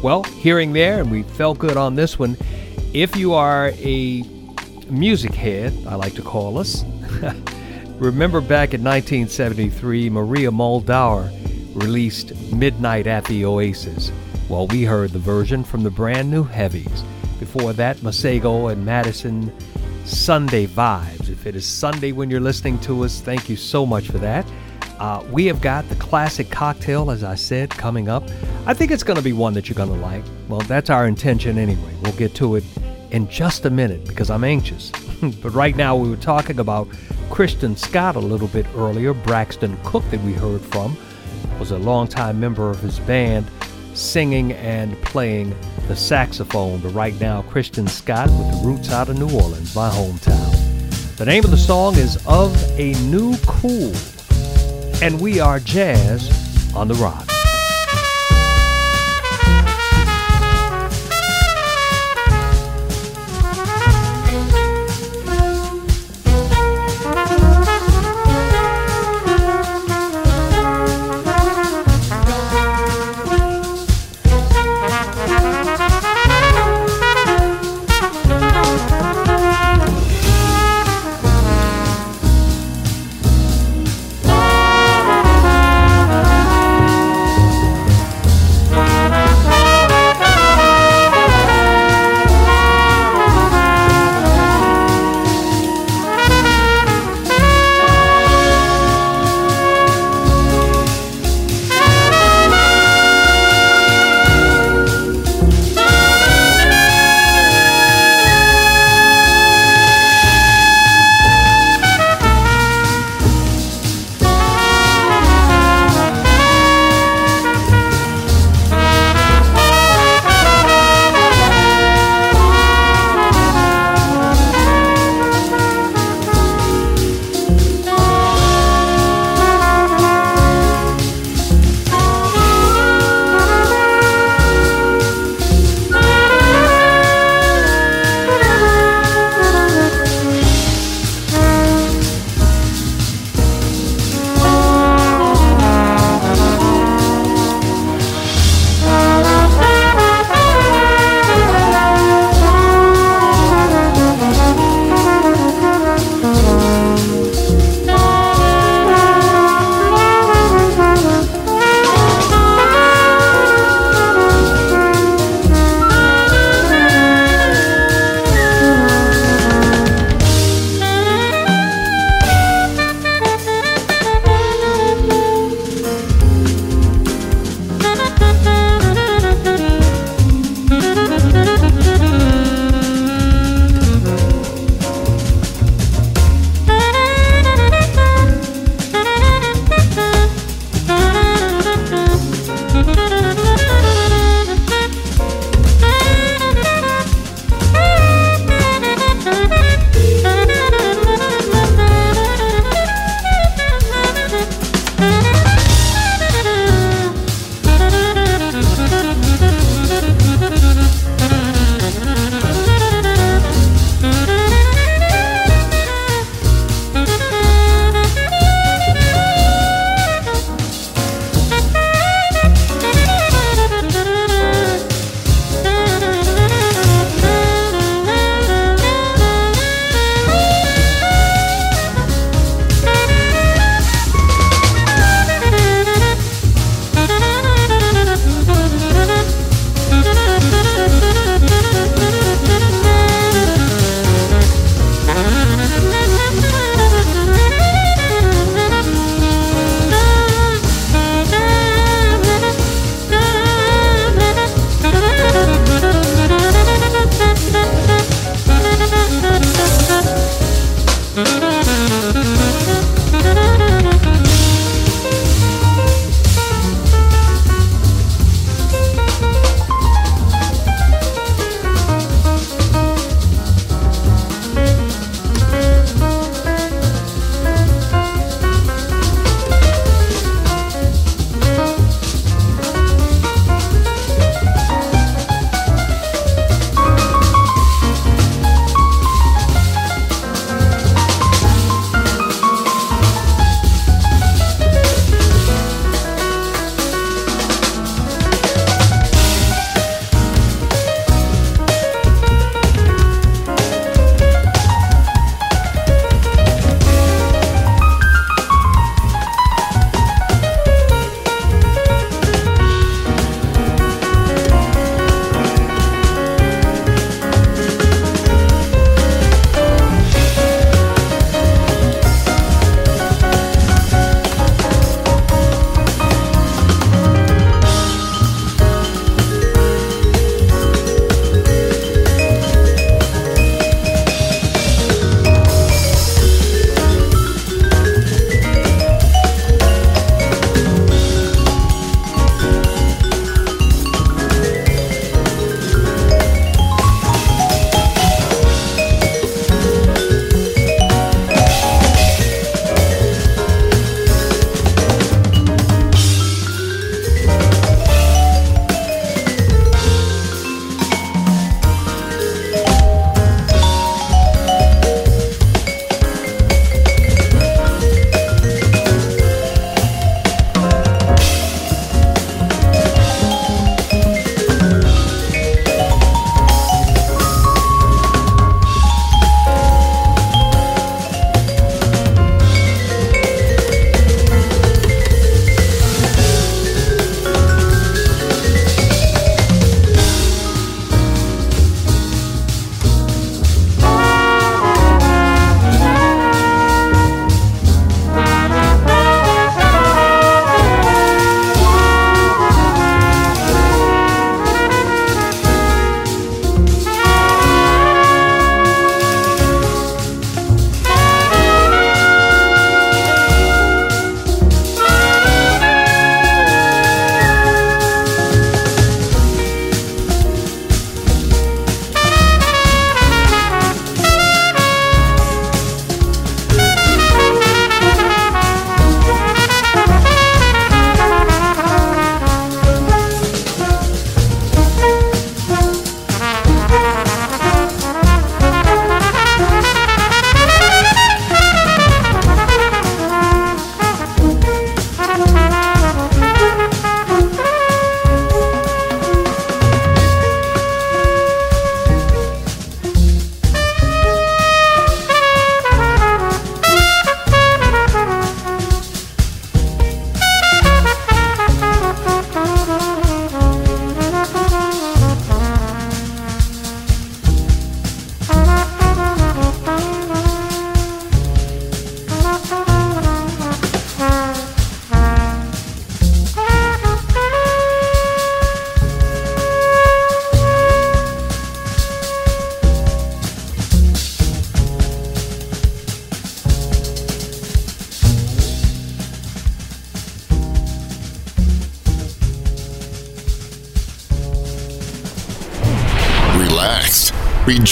Well, 0.00 0.22
hearing 0.22 0.72
there, 0.72 1.00
and 1.00 1.10
we 1.10 1.24
felt 1.24 1.58
good 1.58 1.76
on 1.76 1.96
this 1.96 2.20
one. 2.20 2.36
If 2.92 3.16
you 3.16 3.34
are 3.34 3.72
a 3.78 4.22
music 4.88 5.34
head, 5.34 5.72
I 5.88 5.96
like 5.96 6.14
to 6.14 6.22
call 6.22 6.58
us, 6.58 6.84
remember 7.98 8.40
back 8.40 8.74
in 8.74 8.84
1973, 8.84 10.08
Maria 10.08 10.52
Muldaur 10.52 11.32
released 11.74 12.32
Midnight 12.52 13.08
at 13.08 13.24
the 13.24 13.44
Oasis. 13.44 14.12
Well, 14.48 14.66
we 14.66 14.84
heard 14.84 15.10
the 15.10 15.18
version 15.18 15.64
from 15.64 15.84
the 15.84 15.90
brand 15.90 16.30
new 16.30 16.44
Heavies. 16.44 17.02
Before 17.40 17.72
that, 17.72 17.96
Masego 17.98 18.70
and 18.70 18.86
Medasin 18.86 19.50
Sunday 20.04 20.66
Vibes. 20.66 21.30
If 21.30 21.46
it 21.46 21.56
is 21.56 21.64
Sunday 21.66 22.12
when 22.12 22.28
you're 22.28 22.40
listening 22.40 22.78
to 22.80 23.04
us, 23.04 23.22
thank 23.22 23.48
you 23.48 23.56
so 23.56 23.86
much 23.86 24.08
for 24.08 24.18
that. 24.18 24.46
Uh, 24.98 25.24
we 25.30 25.46
have 25.46 25.62
got 25.62 25.88
the 25.88 25.94
classic 25.94 26.50
cocktail, 26.50 27.10
as 27.10 27.24
I 27.24 27.36
said, 27.36 27.70
coming 27.70 28.10
up. 28.10 28.22
I 28.66 28.74
think 28.74 28.90
it's 28.90 29.02
going 29.02 29.16
to 29.16 29.22
be 29.22 29.32
one 29.32 29.54
that 29.54 29.68
you're 29.68 29.76
going 29.76 29.88
to 29.88 29.94
like. 29.94 30.22
Well, 30.46 30.60
that's 30.60 30.90
our 30.90 31.06
intention 31.06 31.56
anyway. 31.56 31.94
We'll 32.02 32.12
get 32.12 32.34
to 32.36 32.56
it 32.56 32.64
in 33.12 33.26
just 33.28 33.64
a 33.64 33.70
minute 33.70 34.06
because 34.06 34.28
I'm 34.28 34.44
anxious. 34.44 34.90
but 35.42 35.54
right 35.54 35.74
now, 35.74 35.96
we 35.96 36.10
were 36.10 36.16
talking 36.16 36.58
about 36.58 36.86
Christian 37.30 37.76
Scott 37.76 38.14
a 38.14 38.20
little 38.20 38.48
bit 38.48 38.66
earlier. 38.76 39.14
Braxton 39.14 39.78
Cook, 39.84 40.04
that 40.10 40.20
we 40.20 40.34
heard 40.34 40.60
from, 40.60 40.98
was 41.58 41.70
a 41.70 41.78
longtime 41.78 42.38
member 42.38 42.68
of 42.68 42.80
his 42.80 42.98
band 43.00 43.50
singing 43.94 44.52
and 44.52 45.00
playing 45.02 45.54
the 45.88 45.96
saxophone. 45.96 46.80
But 46.80 46.90
right 46.90 47.18
now, 47.20 47.42
Christian 47.42 47.86
Scott 47.86 48.28
with 48.30 48.50
the 48.50 48.62
roots 48.66 48.90
out 48.90 49.08
of 49.08 49.18
New 49.18 49.30
Orleans, 49.30 49.74
my 49.74 49.88
hometown. 49.88 51.16
The 51.16 51.24
name 51.24 51.44
of 51.44 51.50
the 51.50 51.56
song 51.56 51.94
is 51.96 52.18
Of 52.26 52.56
a 52.78 52.92
New 53.04 53.34
School, 53.34 53.92
and 55.02 55.20
we 55.20 55.40
are 55.40 55.60
Jazz 55.60 56.74
on 56.74 56.88
the 56.88 56.94
Rock. 56.94 57.33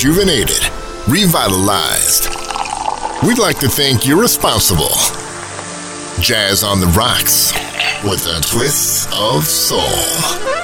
Rejuvenated, 0.03 0.59
revitalized. 1.07 2.29
We'd 3.25 3.39
like 3.39 3.61
to 3.61 3.69
thank 3.69 4.05
you 4.05 4.21
responsible. 4.21 4.91
Jazz 6.21 6.65
on 6.65 6.81
the 6.81 6.89
Rocks 6.89 7.53
with 8.03 8.27
a 8.27 8.41
twist 8.41 9.09
of 9.13 9.45
soul. 9.45 10.62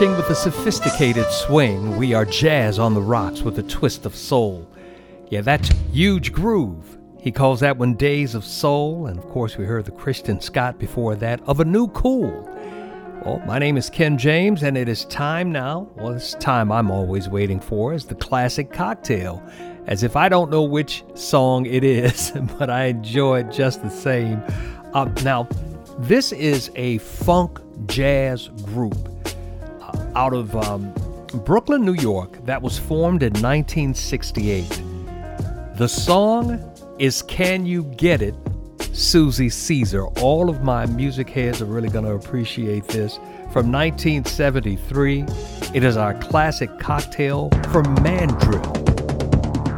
With 0.00 0.30
a 0.30 0.34
sophisticated 0.36 1.26
swing. 1.26 1.96
We 1.96 2.14
are 2.14 2.24
jazz 2.24 2.78
on 2.78 2.94
the 2.94 3.00
rocks 3.00 3.42
with 3.42 3.58
a 3.58 3.64
twist 3.64 4.06
of 4.06 4.14
soul. 4.14 4.70
Yeah, 5.28 5.40
that's 5.40 5.70
Euge 5.90 6.30
Groove. 6.30 6.96
He 7.18 7.32
calls 7.32 7.58
that 7.60 7.78
one 7.78 7.94
Days 7.94 8.36
of 8.36 8.44
Soul, 8.44 9.08
and 9.08 9.18
of 9.18 9.28
course, 9.28 9.56
we 9.56 9.64
heard 9.64 9.86
the 9.86 9.90
Christian 9.90 10.40
Scott 10.40 10.78
before 10.78 11.16
that 11.16 11.40
of 11.48 11.58
a 11.58 11.64
New 11.64 11.88
School. 11.88 12.30
Well, 13.24 13.42
my 13.44 13.58
name 13.58 13.76
is 13.76 13.90
Ken 13.90 14.16
James, 14.16 14.62
and 14.62 14.78
it 14.78 14.88
is 14.88 15.04
time 15.06 15.50
now. 15.50 15.88
Well, 15.96 16.12
it's 16.12 16.34
time 16.34 16.70
I'm 16.70 16.92
always 16.92 17.28
waiting 17.28 17.58
for 17.58 17.92
is 17.92 18.04
the 18.04 18.14
classic 18.14 18.72
cocktail. 18.72 19.42
As 19.88 20.04
if 20.04 20.14
I 20.14 20.28
don't 20.28 20.48
know 20.48 20.62
which 20.62 21.02
song 21.14 21.66
it 21.66 21.82
is, 21.82 22.30
but 22.56 22.70
I 22.70 22.84
enjoy 22.84 23.40
it 23.40 23.50
just 23.50 23.82
the 23.82 23.90
same. 23.90 24.44
Uh, 24.94 25.06
now, 25.24 25.48
this 25.98 26.30
is 26.30 26.70
a 26.76 26.98
funk 26.98 27.58
jazz 27.88 28.46
group 28.62 29.17
out 30.18 30.34
of 30.34 30.56
um, 30.56 30.92
Brooklyn, 31.44 31.84
New 31.84 31.94
York, 31.94 32.44
that 32.44 32.60
was 32.60 32.76
formed 32.76 33.22
in 33.22 33.32
1968. 33.34 34.82
The 35.76 35.86
song 35.86 36.60
is 36.98 37.22
Can 37.22 37.64
You 37.64 37.84
Get 37.84 38.20
It? 38.20 38.34
Suzie 38.78 39.52
Caesar. 39.52 40.06
All 40.20 40.50
of 40.50 40.64
my 40.64 40.86
music 40.86 41.30
heads 41.30 41.62
are 41.62 41.66
really 41.66 41.88
going 41.88 42.04
to 42.04 42.14
appreciate 42.14 42.88
this. 42.88 43.14
From 43.52 43.70
1973, 43.70 45.24
it 45.72 45.84
is 45.84 45.96
our 45.96 46.14
classic 46.14 46.80
cocktail 46.80 47.48
from 47.70 47.84
Mandrill 48.02 48.66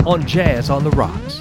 on 0.09 0.27
Jazz 0.27 0.71
on 0.71 0.85
the 0.85 0.91
Rocks. 0.93 1.39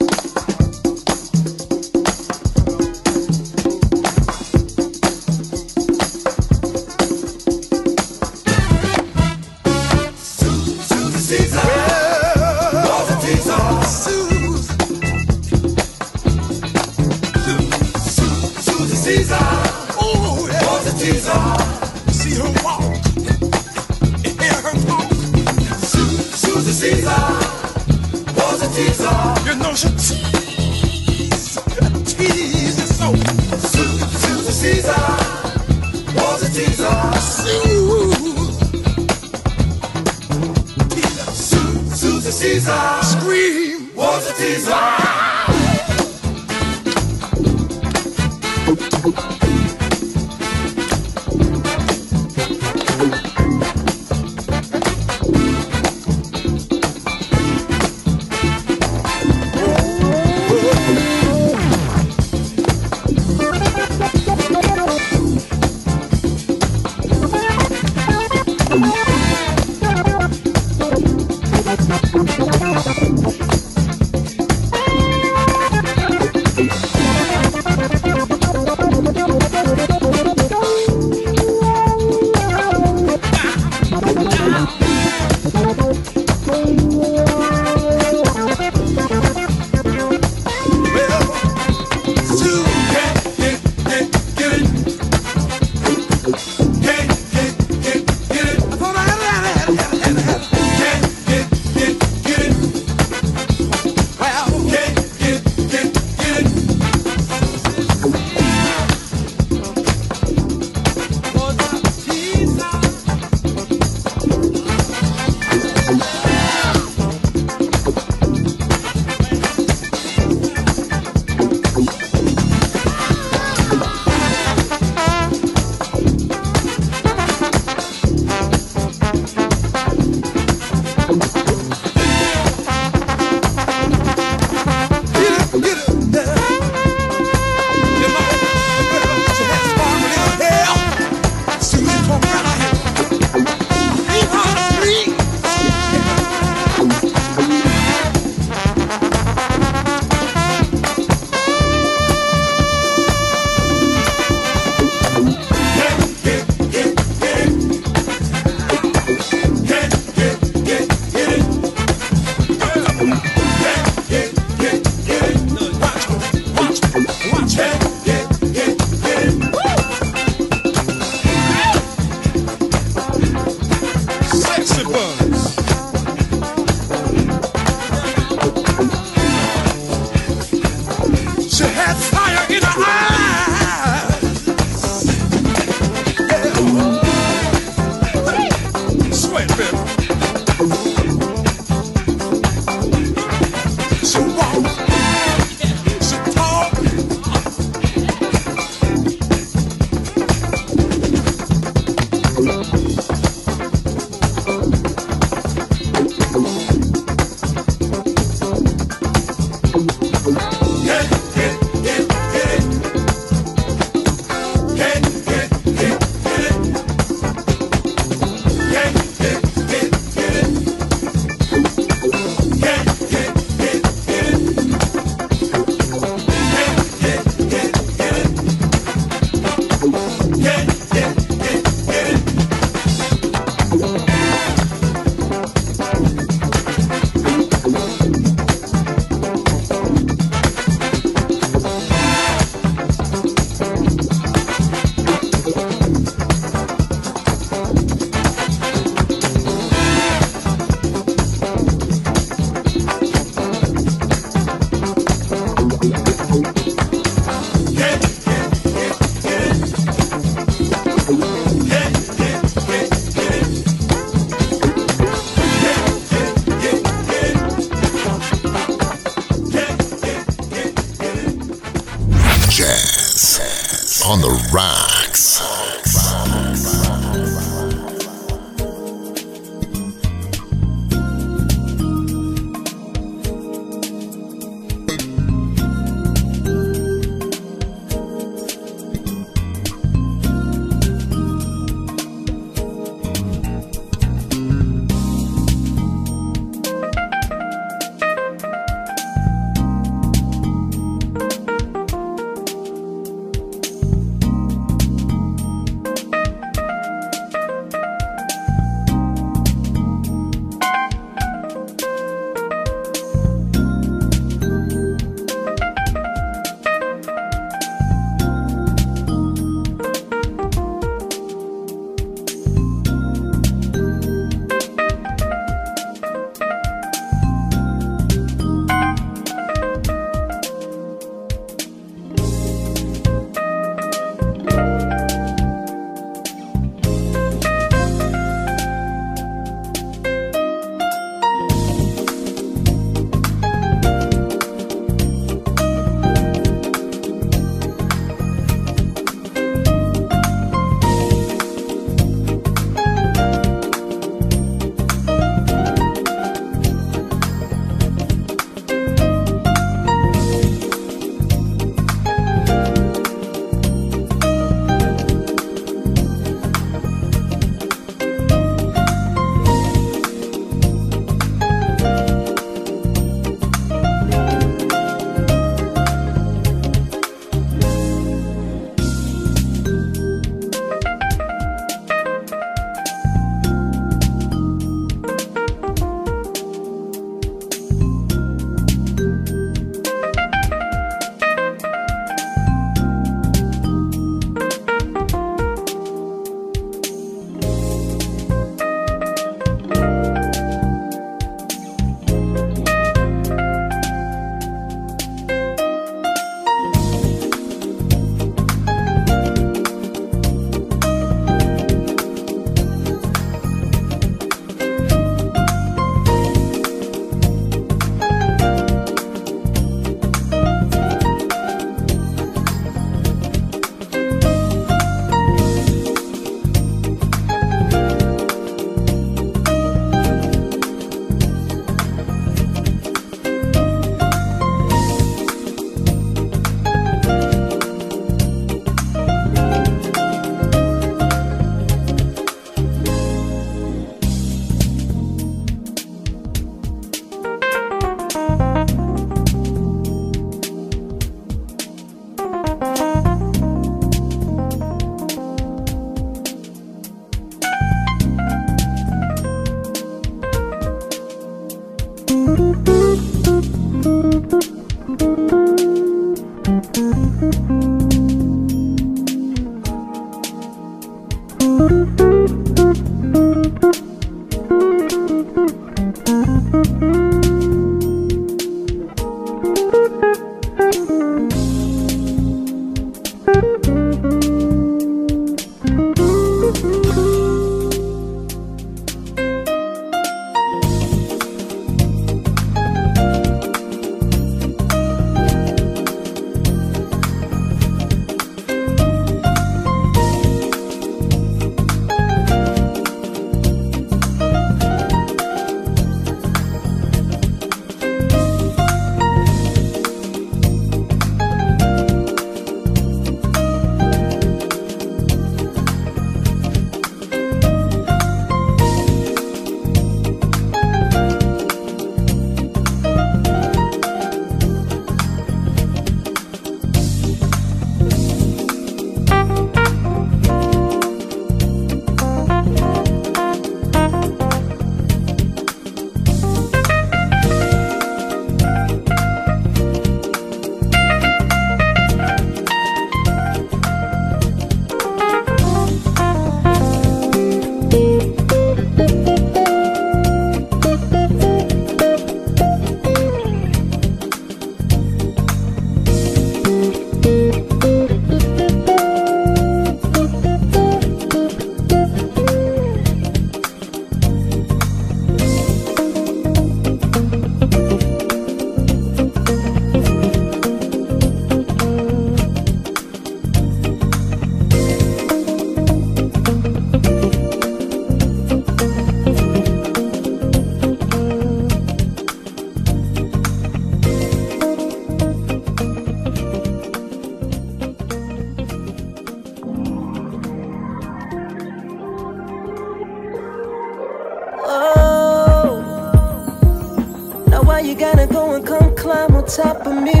Top 599.37 599.65
of 599.65 599.81
me, 599.81 600.00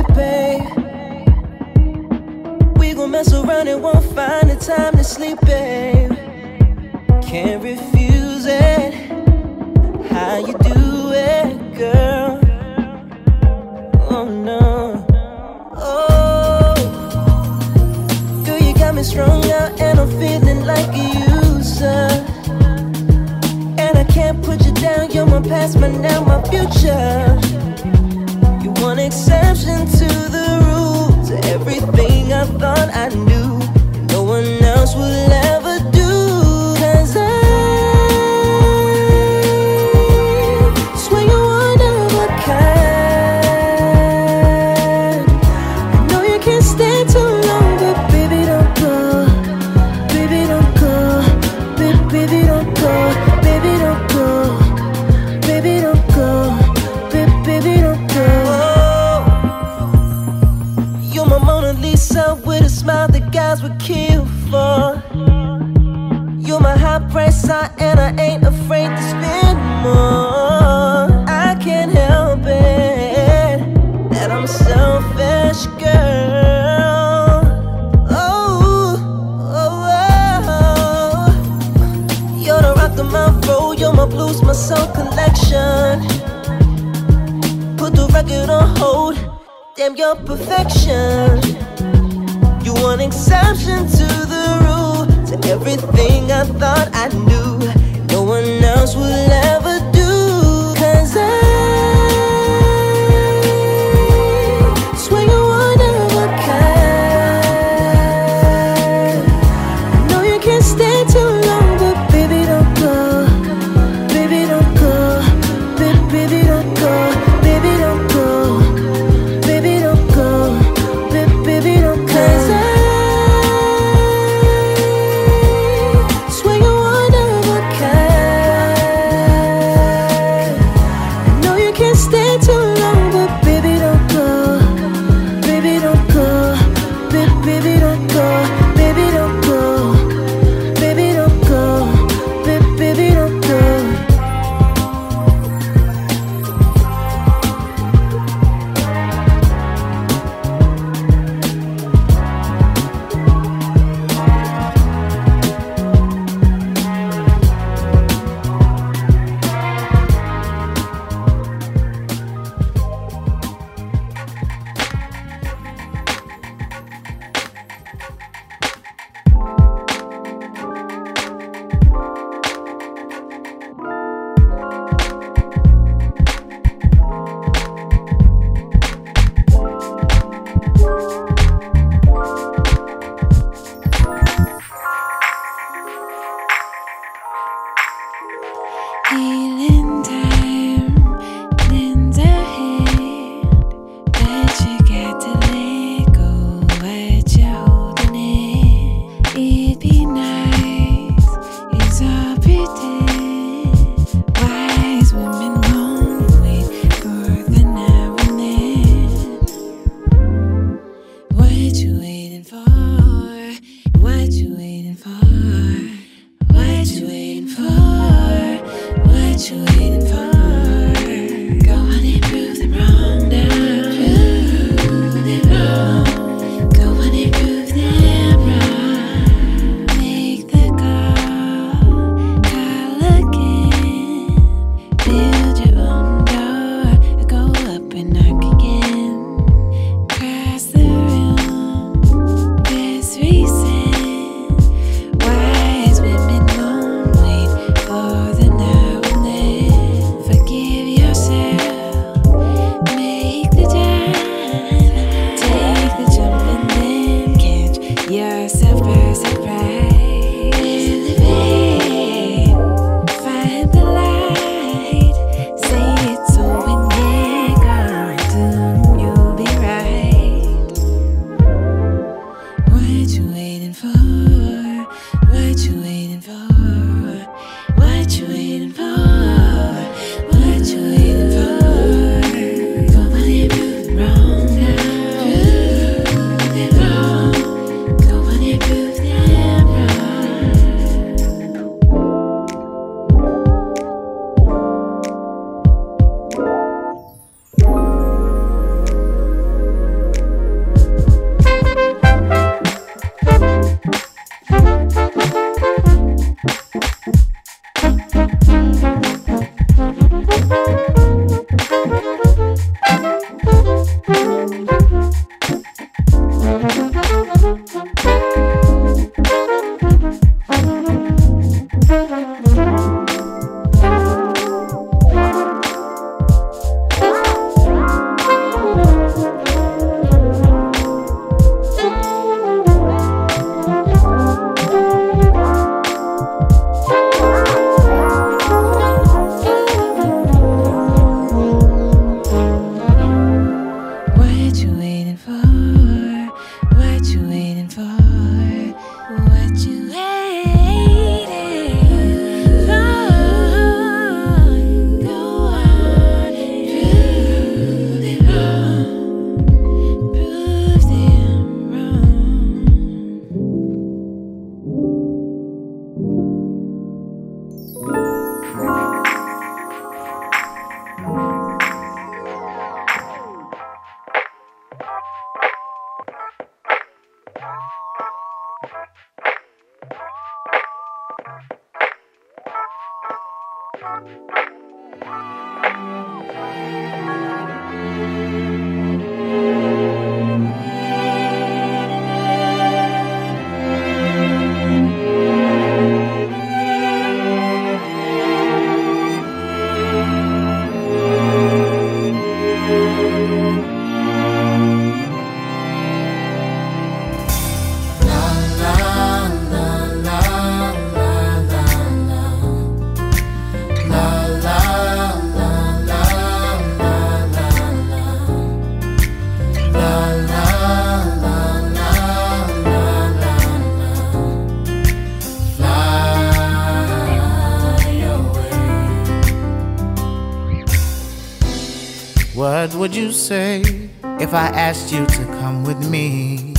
if 434.31 434.35
I 434.35 434.47
asked 434.47 434.93
you 434.93 435.05
to 435.05 435.25
come 435.41 435.65
with 435.65 435.89
me? 435.89 436.53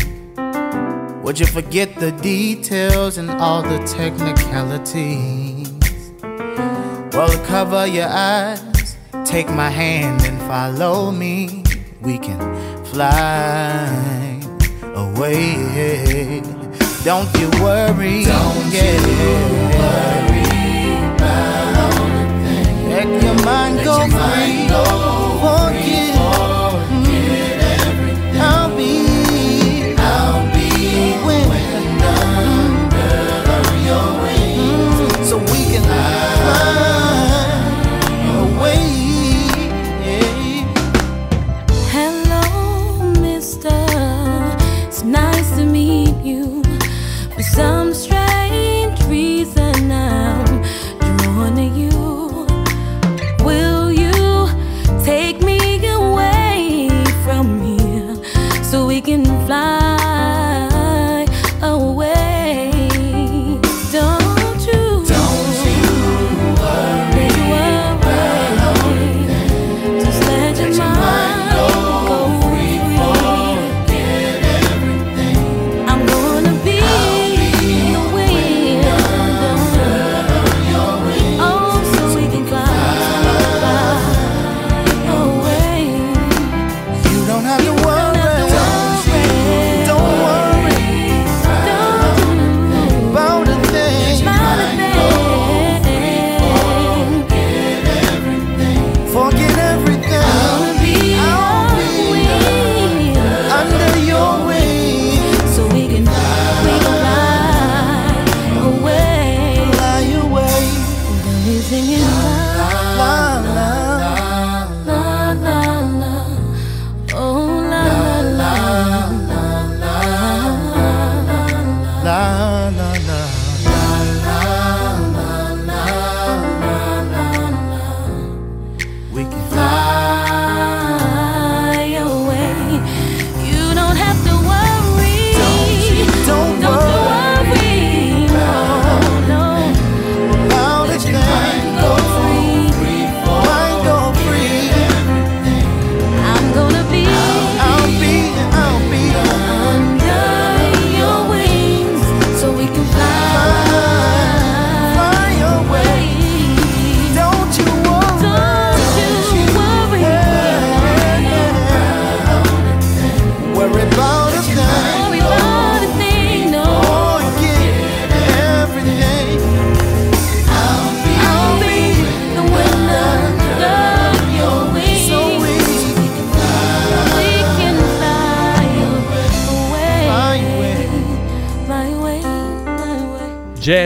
Would 1.22 1.40
you 1.40 1.46
forget 1.46 1.98
the 1.98 2.12
details 2.20 3.16
and 3.16 3.30
all 3.30 3.62
the 3.62 3.78
technicalities? 3.86 5.70
Well, 7.14 7.32
cover 7.46 7.86
your 7.86 8.08
eyes, 8.08 8.98
take 9.24 9.48
my 9.48 9.70
hand 9.70 10.20
and 10.22 10.38
follow 10.42 11.10
me. 11.12 11.64
We 12.02 12.18
can 12.18 12.38
fly 12.84 14.38
away. 14.94 16.42
Don't 17.04 17.32
you 17.40 17.48
worry. 17.64 18.24
Don't 18.24 18.68
you 18.68 19.00
worry 19.80 20.44
about 21.16 21.72
a 21.80 22.20
thing. 22.44 22.76
Let 22.90 23.08
your 23.24 23.38
mind 23.46 23.82
go 23.82 23.96
free. 24.10 24.68
Forget. 25.40 25.82
Mm. 25.82 25.91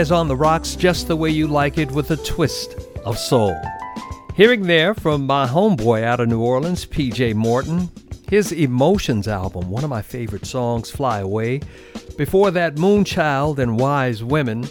Jazz 0.07 0.13
on 0.13 0.29
the 0.29 0.37
rocks 0.37 0.77
just 0.77 1.09
the 1.09 1.17
way 1.17 1.31
you 1.31 1.49
like 1.49 1.79
it 1.79 1.91
with 1.91 2.13
a 2.13 2.17
twist 2.19 2.77
of 3.05 3.19
soul. 3.19 3.57
Hearing 4.37 4.63
there 4.63 4.95
from 4.95 5.27
my 5.27 5.49
homeboy 5.49 6.05
out 6.05 6.21
of 6.21 6.29
New 6.29 6.41
Orleans, 6.41 6.87
PJ 6.87 7.35
Morton, 7.35 7.91
his 8.29 8.53
Emotions 8.53 9.27
album, 9.27 9.69
one 9.69 9.83
of 9.83 9.91
my 9.91 10.03
favorite 10.03 10.47
songs, 10.47 10.93
Fly 10.93 11.19
Away. 11.19 11.61
Before 12.17 12.53
that, 12.53 12.77
Moonchild 12.77 13.59
and 13.59 13.81
Wise 13.81 14.23
Women. 14.23 14.69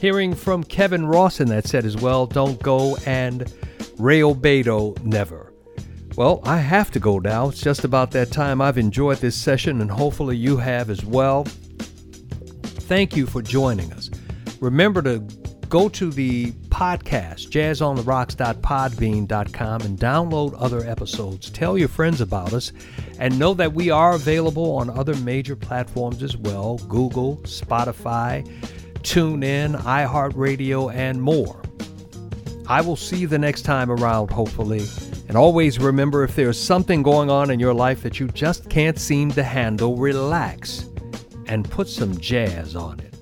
Hearing 0.00 0.34
from 0.34 0.64
Kevin 0.64 1.06
Ross 1.06 1.38
in 1.38 1.46
that 1.50 1.68
set 1.68 1.84
as 1.84 1.96
well, 1.96 2.26
Don't 2.26 2.60
Go, 2.60 2.96
and 3.06 3.52
Ray 3.96 4.22
Obiedo, 4.22 5.00
Never. 5.04 5.52
Well, 6.16 6.40
I 6.42 6.56
have 6.56 6.90
to 6.92 6.98
go 6.98 7.20
now. 7.20 7.50
It's 7.50 7.60
just 7.60 7.84
about 7.84 8.10
that 8.10 8.32
time. 8.32 8.60
I've 8.60 8.78
enjoyed 8.78 9.18
this 9.18 9.36
session, 9.36 9.80
and 9.80 9.90
hopefully 9.90 10.36
you 10.36 10.56
have 10.56 10.90
as 10.90 11.04
well. 11.04 11.44
Thank 12.84 13.16
you 13.16 13.26
for 13.26 13.40
joining 13.40 13.92
us. 13.92 14.03
Remember 14.64 15.02
to 15.02 15.18
go 15.68 15.88
to 15.90 16.10
the 16.10 16.52
podcast, 16.70 17.50
jazzontherocks.podbean.com, 17.50 19.82
and 19.82 19.98
download 19.98 20.54
other 20.58 20.88
episodes. 20.88 21.50
Tell 21.50 21.76
your 21.76 21.88
friends 21.88 22.22
about 22.22 22.54
us, 22.54 22.72
and 23.18 23.38
know 23.38 23.52
that 23.52 23.74
we 23.74 23.90
are 23.90 24.14
available 24.14 24.74
on 24.76 24.88
other 24.88 25.14
major 25.16 25.54
platforms 25.54 26.22
as 26.22 26.38
well 26.38 26.78
Google, 26.88 27.36
Spotify, 27.42 28.42
TuneIn, 29.02 29.78
iHeartRadio, 29.82 30.94
and 30.94 31.20
more. 31.20 31.60
I 32.66 32.80
will 32.80 32.96
see 32.96 33.18
you 33.18 33.26
the 33.26 33.38
next 33.38 33.66
time 33.66 33.90
around, 33.90 34.30
hopefully. 34.30 34.86
And 35.28 35.36
always 35.36 35.78
remember 35.78 36.24
if 36.24 36.34
there's 36.34 36.58
something 36.58 37.02
going 37.02 37.28
on 37.28 37.50
in 37.50 37.60
your 37.60 37.74
life 37.74 38.02
that 38.02 38.18
you 38.18 38.28
just 38.28 38.70
can't 38.70 38.98
seem 38.98 39.30
to 39.32 39.42
handle, 39.42 39.96
relax 39.96 40.88
and 41.48 41.70
put 41.70 41.86
some 41.86 42.16
jazz 42.16 42.74
on 42.74 43.00
it. 43.00 43.13